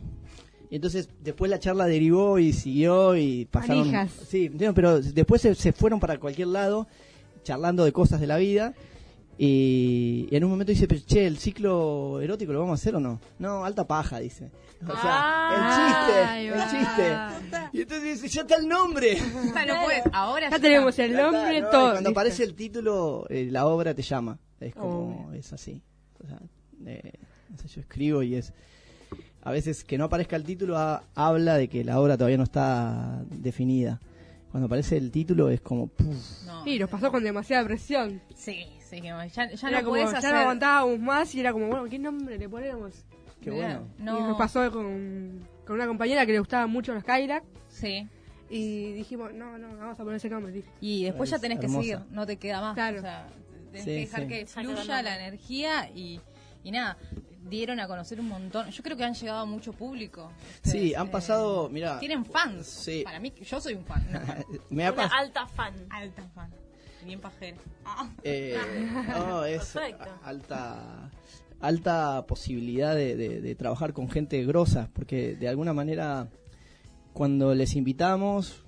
y 0.70 0.76
entonces 0.78 1.10
después 1.22 1.52
la 1.52 1.60
charla 1.60 1.86
derivó 1.86 2.40
y 2.40 2.54
siguió 2.54 3.16
y 3.18 3.46
pasaron 3.46 3.80
Manijas. 3.92 4.12
sí 4.28 4.50
pero 4.74 5.02
después 5.02 5.42
se, 5.42 5.54
se 5.56 5.74
fueron 5.74 6.00
para 6.00 6.18
cualquier 6.20 6.48
lado 6.48 6.88
charlando 7.44 7.84
de 7.84 7.92
cosas 7.92 8.20
de 8.22 8.28
la 8.28 8.38
vida 8.38 8.74
y, 9.38 10.28
y 10.30 10.36
en 10.36 10.44
un 10.44 10.50
momento 10.52 10.72
dice 10.72 10.88
pero 10.88 11.02
che 11.06 11.26
el 11.26 11.38
ciclo 11.38 12.22
erótico 12.22 12.54
lo 12.54 12.60
vamos 12.60 12.80
a 12.80 12.82
hacer 12.82 12.96
o 12.96 13.00
no 13.00 13.20
no 13.40 13.66
alta 13.66 13.86
paja 13.88 14.20
dice 14.20 14.52
o 14.84 14.96
sea 15.02 15.50
el 15.56 15.62
va. 15.62 15.76
chiste 15.76 16.48
el 16.48 16.70
chiste 16.70 17.18
y 17.74 17.82
entonces 17.82 18.22
dice 18.22 18.28
ya 18.28 18.42
está 18.42 18.56
el 18.58 18.68
nombre 18.68 19.18
Ah, 19.56 19.66
no 19.66 19.84
puedes, 19.84 20.04
ahora 20.12 20.50
Ya 20.50 20.60
tenemos 20.60 20.98
el 21.00 21.12
Ya 21.14 21.18
está, 21.26 21.32
nombre, 21.32 21.62
¿no? 21.62 21.68
Y 21.68 21.72
todo. 21.72 21.92
Cuando 21.92 22.10
aparece 22.12 22.44
el 22.44 22.54
título, 22.56 23.26
eh, 23.30 23.48
la 23.52 23.66
obra 23.66 23.94
te 23.94 24.02
llama. 24.02 24.38
Es 24.60 24.74
como, 24.76 25.28
Oh. 25.30 25.34
es 25.34 25.52
así. 25.54 25.82
O 26.24 26.28
sea, 26.28 26.40
eh, 26.86 27.12
no 27.50 27.58
sé, 27.58 27.68
yo 27.68 27.82
escribo 27.82 28.22
y 28.24 28.36
es. 28.36 28.54
A 29.44 29.52
veces 29.52 29.84
que 29.84 29.98
no 29.98 30.06
aparezca 30.06 30.36
el 30.36 30.44
título 30.44 30.78
ha- 30.78 31.04
habla 31.16 31.56
de 31.58 31.68
que 31.68 31.84
la 31.84 32.00
obra 32.00 32.16
todavía 32.18 32.38
no 32.38 32.44
está 32.44 33.24
definida. 33.30 34.00
Cuando 34.52 34.68
aparece 34.68 34.98
el 34.98 35.12
título 35.12 35.50
es 35.50 35.62
como. 35.62 35.88
puf. 35.88 36.16
No, 36.46 36.64
Sí, 36.64 36.78
nos 36.80 36.90
pasó 36.90 37.12
con 37.12 37.24
demasiada 37.24 37.64
presión. 37.66 38.22
Sí, 38.36 38.66
sí, 38.96 39.02
que 39.02 39.08
ya, 39.08 39.52
ya 39.52 39.68
era 39.68 39.80
no 39.80 39.86
como, 39.86 39.90
puedes 39.98 40.12
ya 40.12 40.18
hacer. 40.18 40.34
no 40.34 40.40
aguantábamos 40.40 41.00
más 41.00 41.36
y 41.36 41.40
era 41.40 41.52
como, 41.54 41.68
bueno, 41.68 41.86
¿qué 41.86 42.00
nombre 42.00 42.38
le 42.38 42.50
ponemos? 42.50 43.06
Qué 43.42 43.52
Mirá, 43.52 43.80
bueno. 43.80 43.88
No, 44.00 44.20
Y 44.20 44.24
nos 44.24 44.38
pasó 44.38 44.72
con, 44.72 45.48
con 45.66 45.76
una 45.76 45.88
compañera 45.88 46.26
que 46.26 46.32
le 46.34 46.40
gustaban 46.40 46.70
mucho 46.70 46.94
los 46.94 47.04
Kylac 47.04 47.44
Sí. 47.68 48.08
y 48.50 48.94
dijimos, 48.94 49.34
no, 49.34 49.58
no, 49.58 49.76
vamos 49.78 50.00
a 50.00 50.04
poner 50.04 50.18
ese 50.18 50.30
nombre. 50.30 50.54
listo. 50.54 50.72
Y 50.82 51.04
después 51.06 51.30
ya 51.30 51.40
tenés 51.40 51.60
que 51.60 51.68
seguir, 51.70 52.00
no 52.12 52.26
te 52.26 52.38
queda 52.38 52.62
más. 52.62 52.74
Claro. 52.76 53.00
O 53.00 53.02
sea, 53.02 53.28
tenés 53.72 53.84
Sí, 53.86 53.92
que 53.92 54.00
dejar 54.00 54.22
sí. 54.22 54.28
que 54.28 54.46
fluya 54.46 55.02
la 55.02 55.16
energía 55.28 55.90
y, 55.94 56.22
y 56.64 56.72
nada, 56.72 56.98
dieron 57.50 57.80
a 57.82 57.88
conocer 57.88 58.20
un 58.20 58.30
montón. 58.30 58.70
Yo 58.70 58.84
creo 58.84 58.96
que 58.96 59.04
han 59.04 59.14
llegado 59.16 59.40
a 59.40 59.46
mucho 59.46 59.74
público. 59.74 60.32
Sí, 60.62 60.94
han 60.96 61.08
eh, 61.08 61.12
pasado. 61.12 61.68
Mira, 61.70 62.00
Tienen 62.00 62.24
fans. 62.24 62.66
Sí. 62.68 63.02
Para 63.04 63.20
mí, 63.20 63.34
yo 63.42 63.60
soy 63.60 63.74
un 63.74 63.84
fan. 63.84 64.06
una 64.10 64.20
fan. 64.26 64.46
me 64.70 64.86
ha 64.86 64.92
Una 64.94 65.02
pasado. 65.04 65.20
alta 65.22 65.48
fan. 65.48 65.74
Alta 65.90 66.24
fan. 66.34 66.54
Bien 67.06 67.20
pajera. 67.20 67.58
Ah. 67.86 68.10
Eh, 68.24 68.58
no, 69.10 69.44
es 69.46 69.72
Perfecto. 69.74 70.06
alta 70.24 71.12
alta 71.60 72.26
posibilidad 72.28 72.94
de, 72.96 73.16
de- 73.16 73.40
de 73.42 73.56
trabajar 73.56 73.94
con 73.94 74.10
gente 74.10 74.44
grosa, 74.46 74.90
porque 74.94 75.36
de 75.36 75.48
alguna 75.48 75.72
manera 75.74 76.28
cuando 77.14 77.56
les 77.56 77.76
invitamos 77.76 78.64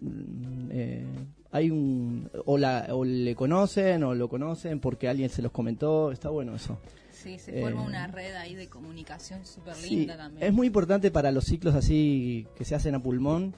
mm, 0.00 0.68
eh, 0.72 1.06
hay 1.52 1.70
un 1.70 2.28
o, 2.46 2.58
la, 2.58 2.88
o 2.90 3.04
le 3.04 3.36
conocen 3.36 4.02
o 4.02 4.14
lo 4.14 4.28
conocen 4.28 4.80
porque 4.80 5.08
alguien 5.08 5.30
se 5.30 5.42
los 5.42 5.52
comentó, 5.52 6.10
está 6.10 6.28
bueno 6.30 6.56
eso. 6.56 6.78
Sí, 7.12 7.38
se 7.38 7.60
forma 7.60 7.82
Eh, 7.82 7.86
una 7.86 8.06
red 8.08 8.34
ahí 8.34 8.54
de 8.56 8.66
comunicación 8.68 9.46
súper 9.46 9.74
Sí, 9.76 9.96
linda 9.96 10.16
también. 10.16 10.44
es 10.46 10.52
muy 10.52 10.66
importante 10.66 11.10
para 11.12 11.30
los 11.30 11.44
ciclos 11.44 11.74
así 11.76 12.46
que 12.56 12.64
se 12.64 12.74
hacen 12.74 12.96
a 12.96 13.02
pulmón, 13.02 13.54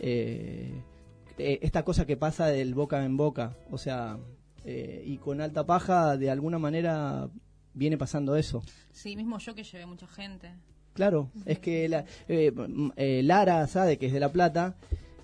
eh, 0.00 0.70
eh, 1.38 1.58
esta 1.62 1.84
cosa 1.84 2.04
que 2.06 2.16
pasa 2.16 2.46
del 2.46 2.74
boca 2.74 3.04
en 3.04 3.16
boca, 3.16 3.56
o 3.70 3.78
sea, 3.78 4.18
eh, 4.64 5.02
y 5.06 5.18
con 5.18 5.40
alta 5.40 5.64
paja 5.66 6.16
de 6.16 6.30
alguna 6.30 6.58
manera 6.58 7.28
viene 7.74 7.96
pasando 7.96 8.36
eso. 8.36 8.62
Sí, 8.92 9.16
mismo 9.16 9.38
yo 9.38 9.54
que 9.54 9.62
llevé 9.64 9.86
mucha 9.86 10.06
gente. 10.06 10.52
Claro, 10.94 11.30
es 11.46 11.58
que 11.60 11.88
la- 11.88 12.04
eh, 12.28 12.52
eh, 12.96 13.22
Lara 13.22 13.66
Sade, 13.68 13.98
que 13.98 14.06
es 14.06 14.12
de 14.12 14.18
La 14.20 14.32
Plata, 14.32 14.76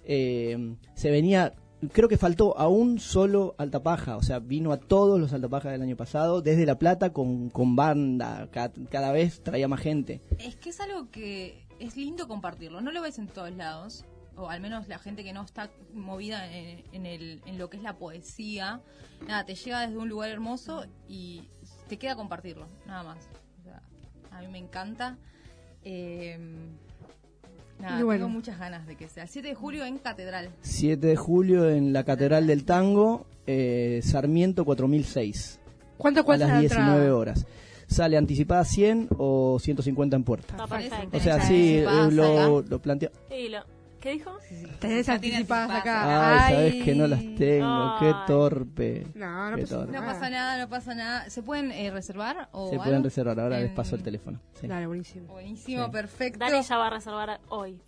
eh, 0.04 0.76
se 0.94 1.10
venía, 1.10 1.54
creo 1.92 2.08
que 2.08 2.16
faltó 2.16 2.56
a 2.58 2.68
un 2.68 3.00
solo 3.00 3.54
Altapaja, 3.58 4.16
o 4.16 4.22
sea, 4.22 4.38
vino 4.38 4.70
a 4.72 4.76
todos 4.78 5.18
los 5.18 5.32
Altapajas 5.32 5.72
del 5.72 5.82
año 5.82 5.96
pasado, 5.96 6.42
desde 6.42 6.64
La 6.66 6.78
Plata 6.78 7.12
con, 7.12 7.50
con 7.50 7.74
banda, 7.74 8.48
ca- 8.52 8.72
cada, 8.90 9.10
vez 9.12 9.42
traía 9.42 9.66
más 9.66 9.80
gente. 9.80 10.20
Es 10.38 10.54
que 10.56 10.70
es 10.70 10.80
algo 10.80 11.10
que 11.10 11.66
es 11.80 11.96
lindo 11.96 12.28
compartirlo. 12.28 12.80
No 12.80 12.92
lo 12.92 13.02
ves 13.02 13.18
en 13.18 13.26
todos 13.26 13.52
lados, 13.52 14.04
o 14.36 14.48
al 14.50 14.60
menos 14.60 14.88
la 14.88 14.98
gente 14.98 15.22
que 15.24 15.32
no 15.32 15.42
está 15.42 15.70
movida 15.92 16.50
en, 16.52 16.82
en 16.92 17.06
el, 17.06 17.40
en 17.46 17.58
lo 17.58 17.70
que 17.70 17.76
es 17.76 17.82
la 17.82 17.96
poesía. 17.96 18.80
Nada, 19.26 19.44
te 19.44 19.54
llega 19.54 19.80
desde 19.86 19.96
un 19.96 20.08
lugar 20.08 20.30
hermoso 20.30 20.84
y 21.08 21.48
te 21.88 21.96
queda 21.98 22.16
compartirlo, 22.16 22.66
nada 22.86 23.02
más. 23.02 23.28
O 23.60 23.62
sea, 23.62 23.80
a 24.32 24.40
mí 24.40 24.48
me 24.48 24.58
encanta. 24.58 25.16
Eh, 25.82 26.38
nada, 27.78 28.02
bueno. 28.04 28.24
tengo 28.26 28.28
muchas 28.36 28.58
ganas 28.58 28.86
de 28.86 28.96
que 28.96 29.08
sea. 29.08 29.24
El 29.24 29.28
7 29.28 29.48
de 29.48 29.54
julio 29.54 29.84
en 29.84 29.98
Catedral. 29.98 30.50
7 30.62 31.06
de 31.06 31.16
julio 31.16 31.68
en 31.70 31.92
la 31.92 32.04
Catedral 32.04 32.46
del 32.46 32.64
Tango, 32.64 33.26
eh, 33.46 34.00
Sarmiento 34.02 34.64
4006, 34.64 35.60
¿Cuánto 35.98 36.20
a 36.20 36.24
cuesta 36.24 36.46
las 36.46 36.54
la 36.54 36.60
19 36.60 36.90
entrada? 36.92 37.16
horas. 37.16 37.46
Sale 37.86 38.16
anticipada 38.16 38.64
100 38.64 39.08
o 39.18 39.58
150 39.60 40.16
en 40.16 40.24
puerta. 40.24 40.56
Perfecto. 40.66 41.16
O 41.16 41.20
sea, 41.20 41.40
sí, 41.42 41.74
eh, 41.76 41.86
anticipadas 41.86 42.12
lo, 42.14 42.62
lo 42.62 42.82
planteo. 42.82 43.10
Y 43.30 43.48
lo- 43.50 43.62
¿Qué 44.04 44.10
dijo? 44.12 44.38
Tenés 44.80 45.08
anticipadas 45.08 45.70
anticipadas 45.70 45.70
acá. 45.80 46.46
Ay, 46.46 46.54
sabes 46.54 46.84
que 46.84 46.94
no 46.94 47.06
las 47.06 47.20
tengo, 47.36 47.96
qué 47.98 48.14
torpe. 48.26 49.06
No, 49.14 49.50
no 49.50 49.56
Qué 49.56 49.62
pasa 49.62 49.76
torpe. 49.76 49.92
No 49.92 50.00
nada. 50.00 50.12
pasa 50.12 50.30
nada, 50.30 50.58
no 50.58 50.68
pasa 50.68 50.94
nada. 50.94 51.30
¿Se 51.30 51.42
pueden 51.42 51.70
eh, 51.72 51.90
reservar? 51.90 52.48
O 52.52 52.66
Se 52.68 52.74
algo? 52.74 52.84
pueden 52.84 53.02
reservar, 53.02 53.40
ahora 53.40 53.60
les 53.60 53.70
En- 53.70 53.74
paso 53.74 53.96
el 53.96 54.02
teléfono. 54.02 54.40
Sí, 54.60 54.66
Dale, 54.66 54.86
buenísimo. 54.86 55.28
Buenísimo, 55.32 55.86
Sí. 55.86 55.90
perfecto. 55.90 56.38
Dani 56.38 56.62
ya 56.62 56.76
va 56.76 56.86
a 56.88 56.90
reservar 56.90 57.40
hoy. 57.48 57.80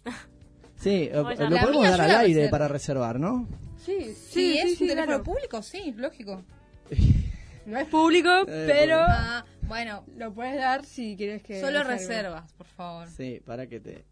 Sí, 0.77 1.11
Oye, 1.15 1.37
lo 1.37 1.51
la 1.51 1.61
podemos 1.61 1.81
mía 1.83 1.91
dar 1.91 1.99
yo 1.99 2.05
al 2.05 2.09
la 2.13 2.19
aire 2.21 2.35
reservo. 2.35 2.51
para 2.51 2.69
reservar, 2.69 3.21
¿no? 3.21 3.47
Sí, 3.85 4.15
Si 4.15 4.57
es 4.57 4.81
un 4.81 4.89
teléfono 4.89 5.07
claro. 5.07 5.23
público, 5.23 5.63
sí, 5.63 5.93
lógico. 5.99 6.43
No 7.67 7.79
es 7.79 7.89
público, 7.89 8.31
Eh, 8.49 8.65
pero 8.67 9.01
Ah, 9.07 9.45
bueno, 9.63 10.05
lo 10.17 10.33
puedes 10.33 10.57
dar 10.57 10.85
si 10.87 11.15
quieres 11.17 11.43
que. 11.43 11.61
solo 11.61 11.83
reservas, 11.83 12.51
por 12.55 12.67
favor. 12.69 13.09
Sí, 13.09 13.43
para 13.45 13.67
que 13.67 13.81
te... 13.81 14.05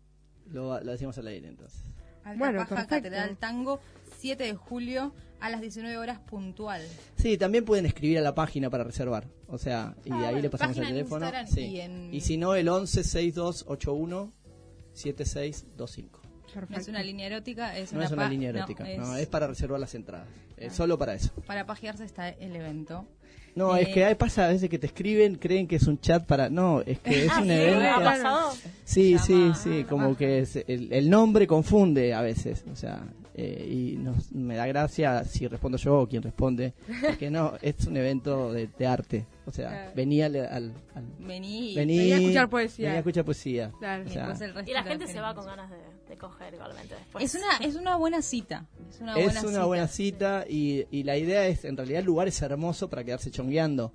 Lo, 0.51 0.81
lo 0.83 0.93
decimos 0.93 1.17
al 1.19 1.27
aire 1.29 1.49
entonces. 1.49 1.81
Alta 2.25 2.39
Bueno, 2.39 2.59
Paja 2.61 2.69
perfecto. 2.77 2.95
Catedral 2.97 3.37
Tango, 3.37 3.81
7 4.19 4.45
de 4.45 4.55
julio 4.55 5.13
a 5.41 5.51
las 5.51 5.61
19 5.61 5.97
horas 5.99 6.19
puntual. 6.21 6.83
Sí, 7.17 7.37
también 7.37 7.65
pueden 7.67 7.85
escribir 7.87 8.19
a 8.19 8.23
la 8.23 8.35
página 8.35 8.71
para 8.71 8.85
reservar. 8.85 9.27
O 9.49 9.59
sea, 9.59 9.95
y 10.05 10.11
Ah, 10.11 10.15
ahí 10.15 10.23
bueno, 10.27 10.39
le 10.41 10.51
pasamos 10.51 10.77
el 10.79 10.87
teléfono. 10.87 11.31
Sí. 11.47 11.61
y 11.67 11.81
en- 11.81 12.15
Y 12.15 12.21
si 12.23 12.37
no, 12.39 12.55
el 12.55 12.69
11 12.69 13.05
6281 13.05 14.33
7625. 14.95 16.21
No 16.69 16.77
es 16.79 16.89
una 16.89 17.03
línea 17.03 17.27
erótica, 17.27 17.77
es 17.77 17.93
No 17.93 17.99
una 17.99 18.07
es 18.07 18.13
una 18.13 18.29
línea 18.29 18.53
no, 18.53 18.59
erótica, 18.59 18.91
es- 18.91 18.99
no, 18.99 19.17
es 19.17 19.27
para 19.27 19.47
reservar 19.47 19.81
las 19.81 19.95
entradas. 19.95 20.27
Ah. 20.61 20.71
solo 20.71 20.97
para 20.99 21.15
eso. 21.15 21.33
Para 21.47 21.67
pajearse 21.67 22.05
está 22.05 22.29
el 22.31 22.55
evento. 22.57 23.07
No, 23.57 23.77
Eh, 23.77 23.83
es 23.83 23.89
que 23.91 24.05
hay 24.05 24.15
pasa 24.17 24.47
a 24.47 24.49
veces 24.49 24.69
que 24.69 24.79
te 24.81 24.87
escriben, 24.87 25.37
creen 25.37 25.67
que 25.69 25.77
es 25.77 25.87
un 25.87 26.01
chat 26.01 26.25
para... 26.27 26.49
No, 26.51 26.81
es 26.81 26.99
que 26.99 27.25
es 27.27 27.31
Ah, 27.31 27.39
un 27.41 27.45
¿sí? 27.47 27.53
evento... 27.53 27.89
¿Ha 27.89 28.01
pasado? 28.03 28.53
Sí, 28.85 29.17
sí, 29.19 29.33
Llama 29.33 29.55
sí, 29.55 29.85
como 29.85 30.17
que 30.17 30.41
es- 30.41 30.57
el, 30.67 30.93
el 30.93 31.09
nombre 31.11 31.47
confunde 31.47 32.15
a 32.15 32.21
veces, 32.21 32.65
o 32.73 32.75
sea, 32.75 33.05
eh, 33.37 33.69
y 33.69 33.97
nos- 33.97 34.33
me 34.33 34.57
da 34.57 34.67
gracia 34.67 35.23
si 35.25 35.47
respondo 35.47 35.79
yo 35.79 36.01
o 36.01 36.09
quien 36.09 36.23
responde, 36.23 36.73
que 37.19 37.31
no, 37.31 37.53
es 37.63 37.87
un 37.87 37.97
evento 37.97 38.53
de, 38.53 38.69
de 38.77 38.87
arte, 38.89 39.25
o 39.47 39.53
sea, 39.53 39.69
Claro. 39.71 39.91
venía 39.95 40.27
al, 40.27 40.37
al- 40.37 40.73
al- 40.95 41.05
Vení. 41.21 41.75
vení- 41.77 41.99
Venía 41.99 42.17
a 42.17 42.19
escuchar 42.21 42.49
poesía. 42.49 42.85
venía 42.87 42.97
a 42.97 43.01
escuchar 43.01 43.25
poesía. 43.25 43.73
Claro. 43.79 44.03
y 44.05 44.07
o 44.07 44.11
sea, 44.11 44.23
después 44.27 44.41
el 44.41 44.55
resto 44.55 44.71
Y 44.71 44.75
la 44.75 44.83
gente 44.83 45.07
se 45.07 45.21
va 45.21 45.33
con 45.35 45.47
ganas 45.47 45.71
de, 45.71 45.77
de 46.09 46.17
coger 46.17 46.55
igualmente 46.55 46.95
después. 46.95 47.25
Es 47.25 47.35
una, 47.41 47.67
es 47.67 47.77
una 47.77 47.97
buena 47.97 48.23
cita. 48.23 48.67
Es 48.91 49.01
una 49.01 49.15
buena 49.15 49.31
una 49.41 49.41
cita. 49.51 49.65
buena 49.65 49.89
cita 49.89 50.45
y, 50.49 50.87
y 50.91 51.03
la 51.05 51.17
idea 51.17 51.47
es, 51.47 51.65
en 51.65 51.77
realidad 51.77 52.01
el 52.01 52.07
lugar 52.07 52.29
es 52.29 52.41
hermoso 52.43 52.89
para 52.91 53.05
quedarse 53.05 53.31
chongueando. 53.31 53.93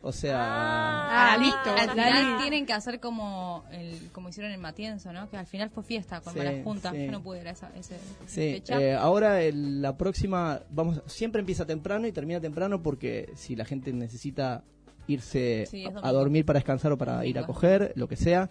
O 0.00 0.12
sea, 0.12 0.36
Ah, 0.40 1.36
mí, 1.38 1.46
listo, 1.46 1.70
al 1.76 1.86
la 1.88 1.92
final 1.92 2.38
tienen 2.40 2.66
que 2.66 2.72
hacer 2.72 3.00
como 3.00 3.64
el, 3.72 4.10
como 4.12 4.28
hicieron 4.28 4.52
en 4.52 4.60
Matienzo, 4.60 5.12
¿no? 5.12 5.28
Que 5.28 5.36
al 5.36 5.46
final 5.46 5.70
fue 5.70 5.82
fiesta 5.82 6.20
con 6.20 6.34
Sí, 6.34 6.38
las 6.38 6.62
juntas. 6.62 6.92
sí. 6.94 7.04
Yo 7.06 7.10
no 7.10 7.20
pude 7.20 7.40
ir 7.40 7.48
a 7.48 7.50
esa, 7.50 7.72
ese, 7.74 7.96
Sí, 8.26 8.52
fecha. 8.52 8.80
eh, 8.80 8.94
ahora 8.94 9.42
el- 9.42 9.82
la 9.82 9.96
próxima, 9.96 10.62
vamos, 10.70 11.02
siempre 11.06 11.40
empieza 11.40 11.66
temprano 11.66 12.06
y 12.06 12.12
termina 12.12 12.40
temprano 12.40 12.80
porque 12.80 13.32
si 13.34 13.56
la 13.56 13.64
gente 13.64 13.92
necesita 13.92 14.62
irse 15.08 15.66
Sí, 15.68 15.84
a- 15.84 16.12
dormir 16.12 16.44
para 16.44 16.58
descansar 16.58 16.92
o 16.92 16.98
para 16.98 17.24
ir 17.26 17.38
a 17.38 17.46
coger, 17.46 17.92
lo 17.96 18.06
que 18.08 18.16
sea, 18.16 18.48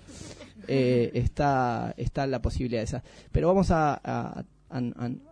eh, 0.67 1.11
está, 1.13 1.93
está 1.97 2.27
la 2.27 2.41
posibilidad 2.41 2.83
esa. 2.83 3.03
Pero 3.31 3.47
vamos 3.47 3.71
a, 3.71 3.93
a, 4.03 4.43
a- 4.69 4.81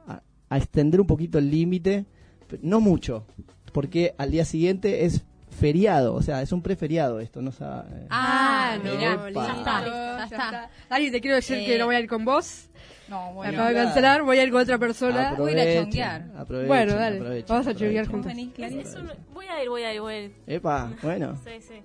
a- 0.08 0.22
a 0.50 0.58
extender 0.58 1.01
un 1.01 1.08
poquito 1.08 1.38
el 1.39 1.50
límite, 1.51 2.05
no 2.62 2.79
mucho, 2.79 3.25
porque 3.74 4.13
al 4.17 4.32
día 4.32 4.46
siguiente 4.46 5.05
es 5.05 5.24
feriado, 5.60 6.13
o 6.13 6.22
sea, 6.22 6.41
es 6.41 6.51
un 6.51 6.62
preferiado 6.62 7.20
esto, 7.20 7.41
no 7.41 7.51
sa- 7.51 7.86
eh, 7.91 8.08
Ah, 8.10 8.77
no, 8.84 8.94
mirá, 8.96 9.13
Epa. 9.29 9.32
ya 9.48 9.55
está, 9.58 9.86
ya 9.86 10.24
está. 10.25 10.70
Dani, 10.89 11.12
te 11.12 11.22
quiero 11.22 11.36
decir 11.38 11.58
Eh, 11.58 11.65
que 11.65 11.77
no 11.79 11.86
voy 11.86 11.96
a 11.96 12.00
ir 12.01 12.08
con 12.08 12.24
vos. 12.25 12.67
No, 13.07 13.27
Me 13.27 13.33
bueno. 13.33 13.51
acabo 13.53 13.67
de 13.69 13.75
cancelar, 13.75 14.24
voy 14.24 14.38
a 14.39 14.43
ir 14.43 14.51
con 14.51 14.62
otra 14.62 14.77
persona. 14.77 15.35
Voy 15.38 15.51
a 15.51 15.53
ir 15.53 15.59
a 15.59 15.62
Aprovechen, 15.62 15.83
chonguear. 15.83 16.21
aprovechen, 16.38 16.67
Bueno, 16.67 16.93
dale, 16.95 17.15
aprovechen, 17.17 17.45
vamos 17.47 17.67
a 17.67 17.69
aprovechen. 17.69 17.88
chonguear 17.88 18.05
¿Vos 18.05 18.12
juntos. 18.12 18.33
voy 19.33 19.45
a 19.47 19.63
ir, 19.63 19.69
voy 19.69 19.83
a 19.83 19.93
ir, 19.93 20.01
voy 20.01 20.13
a 20.13 20.21
ir. 20.21 20.31
Epa, 20.47 20.91
bueno, 21.03 21.38
Sí, 21.45 21.51
sí. 21.62 21.81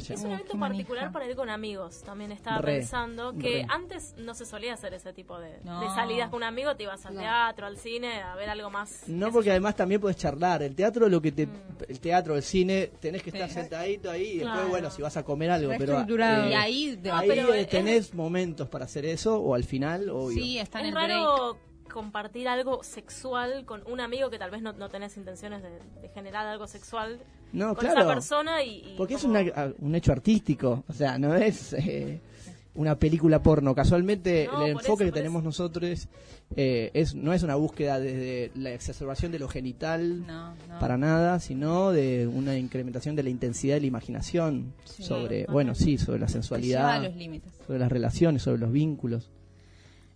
Joya. 0.00 0.14
Es 0.14 0.20
un 0.22 0.32
evento 0.32 0.58
particular 0.58 1.04
manija. 1.04 1.12
para 1.12 1.26
ir 1.28 1.36
con 1.36 1.50
amigos. 1.50 2.02
También 2.04 2.32
estaba 2.32 2.58
Re, 2.58 2.78
pensando 2.78 3.32
que 3.34 3.62
re. 3.62 3.66
antes 3.68 4.14
no 4.18 4.34
se 4.34 4.46
solía 4.46 4.74
hacer 4.74 4.94
ese 4.94 5.12
tipo 5.12 5.38
de, 5.38 5.60
No. 5.64 5.80
de 5.80 5.86
salidas 5.88 6.30
con 6.30 6.38
un 6.38 6.42
amigo. 6.44 6.74
Te 6.76 6.84
ibas 6.84 7.04
al 7.06 7.14
No. 7.14 7.20
teatro, 7.20 7.66
al 7.66 7.76
cine, 7.76 8.22
a 8.22 8.34
ver 8.36 8.48
algo 8.48 8.70
más. 8.70 9.08
No, 9.08 9.30
porque 9.32 9.50
además 9.50 9.76
también 9.76 10.00
puedes 10.00 10.16
charlar. 10.16 10.62
El 10.62 10.74
teatro, 10.74 11.08
lo 11.08 11.20
que 11.20 11.32
te, 11.32 11.46
Mm. 11.46 11.52
el 11.88 12.00
teatro, 12.00 12.36
el 12.36 12.42
cine, 12.42 12.88
tenés 13.00 13.22
que 13.22 13.30
estar 13.30 13.48
Sí. 13.48 13.54
sentadito 13.54 14.10
ahí 14.10 14.32
y 14.34 14.38
después, 14.38 14.68
bueno, 14.68 14.90
si 14.90 15.02
vas 15.02 15.16
a 15.16 15.24
comer 15.24 15.50
algo, 15.50 15.72
pero 15.78 16.00
eh, 16.00 16.48
Y 16.50 16.54
ahí, 16.54 16.96
de- 16.96 17.10
ahí 17.10 17.28
pero 17.28 17.52
eh, 17.54 17.60
es- 17.62 17.68
tenés 17.68 18.14
momentos 18.14 18.68
para 18.68 18.84
hacer 18.84 19.04
eso 19.04 19.38
o 19.40 19.54
al 19.54 19.64
final, 19.64 20.08
obvio. 20.10 20.42
sí, 20.42 20.58
está 20.58 20.80
en 20.80 20.86
Es 20.86 20.88
el 20.90 20.94
break. 20.94 21.08
raro 21.10 21.58
compartir 21.92 22.48
algo 22.48 22.82
sexual 22.82 23.64
con 23.66 23.82
un 23.86 24.00
amigo 24.00 24.28
que 24.30 24.38
tal 24.38 24.50
vez 24.50 24.62
no, 24.62 24.72
no 24.72 24.88
tenés 24.88 25.16
intenciones 25.16 25.62
de, 25.62 25.70
de 26.00 26.08
generar 26.08 26.46
algo 26.46 26.66
sexual 26.66 27.20
no, 27.54 27.74
con 27.74 27.84
claro, 27.84 28.00
esa 28.00 28.08
persona 28.14 28.62
y, 28.62 28.78
y 28.78 28.94
porque 28.96 29.14
es 29.14 29.22
como- 29.22 29.38
una- 29.40 29.50
a- 29.54 29.72
un 29.78 29.94
hecho 29.94 30.12
artístico, 30.12 30.84
o 30.88 30.92
sea, 30.92 31.18
no 31.18 31.34
es 31.34 31.72
eh, 31.74 32.20
una 32.74 32.98
película 32.98 33.42
porno. 33.42 33.74
Casualmente, 33.74 34.48
No, 34.52 34.64
el 34.64 34.72
enfoque 34.72 35.04
eso, 35.04 35.12
que 35.12 35.12
tenemos 35.12 35.40
eso. 35.40 35.46
nosotros 35.46 36.08
eh, 36.56 36.90
es 36.92 37.14
no 37.14 37.32
es 37.32 37.42
una 37.42 37.54
búsqueda 37.54 37.98
desde 38.00 38.50
la 38.56 38.72
exacerbación 38.72 39.32
de 39.32 39.38
lo 39.38 39.48
genital. 39.48 40.26
No, 40.26 40.54
no. 40.68 40.78
para 40.80 40.98
nada, 40.98 41.38
sino 41.40 41.90
de 41.92 42.26
una 42.26 42.58
incrementación 42.58 43.16
de 43.16 43.22
la 43.22 43.30
intensidad 43.30 43.76
de 43.76 43.80
la 43.82 43.86
imaginación 43.86 44.74
Sí. 44.84 45.02
sobre, 45.04 45.46
bueno, 45.46 45.74
sí, 45.74 45.96
sobre 45.98 46.18
la 46.18 46.28
sensualidad, 46.28 47.02
los 47.04 47.12
sobre 47.66 47.78
las 47.78 47.90
relaciones, 47.90 48.42
sobre 48.42 48.58
los 48.58 48.72
vínculos. 48.72 49.30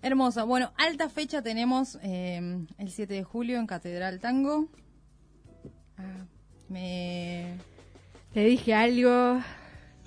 Hermoso. 0.02 0.46
Bueno, 0.46 0.72
alta 0.76 1.08
fecha 1.08 1.42
tenemos 1.42 1.98
eh, 2.02 2.40
el 2.78 2.90
7 2.90 3.14
de 3.14 3.24
julio 3.24 3.58
en 3.58 3.66
Catedral 3.66 4.20
Tango. 4.20 4.68
Ah, 5.96 6.24
me... 6.68 7.54
Te 8.32 8.40
dije 8.44 8.74
algo 8.74 9.40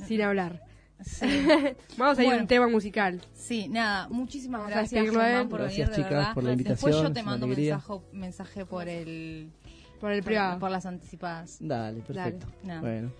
sin 0.08 0.22
hablar. 0.22 0.64
Vamos 1.98 2.18
a 2.20 2.22
ir 2.22 2.28
a 2.28 2.30
Bueno. 2.30 2.42
un 2.44 2.48
tema 2.48 2.68
musical. 2.68 3.22
Sí, 3.34 3.68
nada, 3.68 4.08
muchísimas 4.10 4.68
gracias 4.70 5.04
Germán 5.04 5.50
por 5.50 5.62
Gracias, 5.62 5.90
venir, 5.90 6.04
de 6.04 6.10
chicas, 6.10 6.34
por 6.36 6.44
la 6.44 6.56
Después 6.56 6.96
yo 6.96 7.12
te 7.12 7.24
mando 7.24 7.48
mensaje, 7.48 7.94
mensaje 8.14 8.66
por 8.66 8.88
el 8.88 9.52
Por 10.00 10.12
el 10.12 10.22
privado. 10.24 10.60
por 10.60 10.70
las 10.70 10.86
anticipadas. 10.86 11.58
Dale, 11.60 12.02
perfecto. 12.02 12.48
Nada. 12.64 12.82
Bueno, 12.82 13.12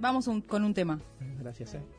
Vamos 0.00 0.26
un- 0.26 0.40
con 0.40 0.64
un 0.64 0.74
tema. 0.74 0.98
gracias. 1.40 1.74
eh. 1.74 1.97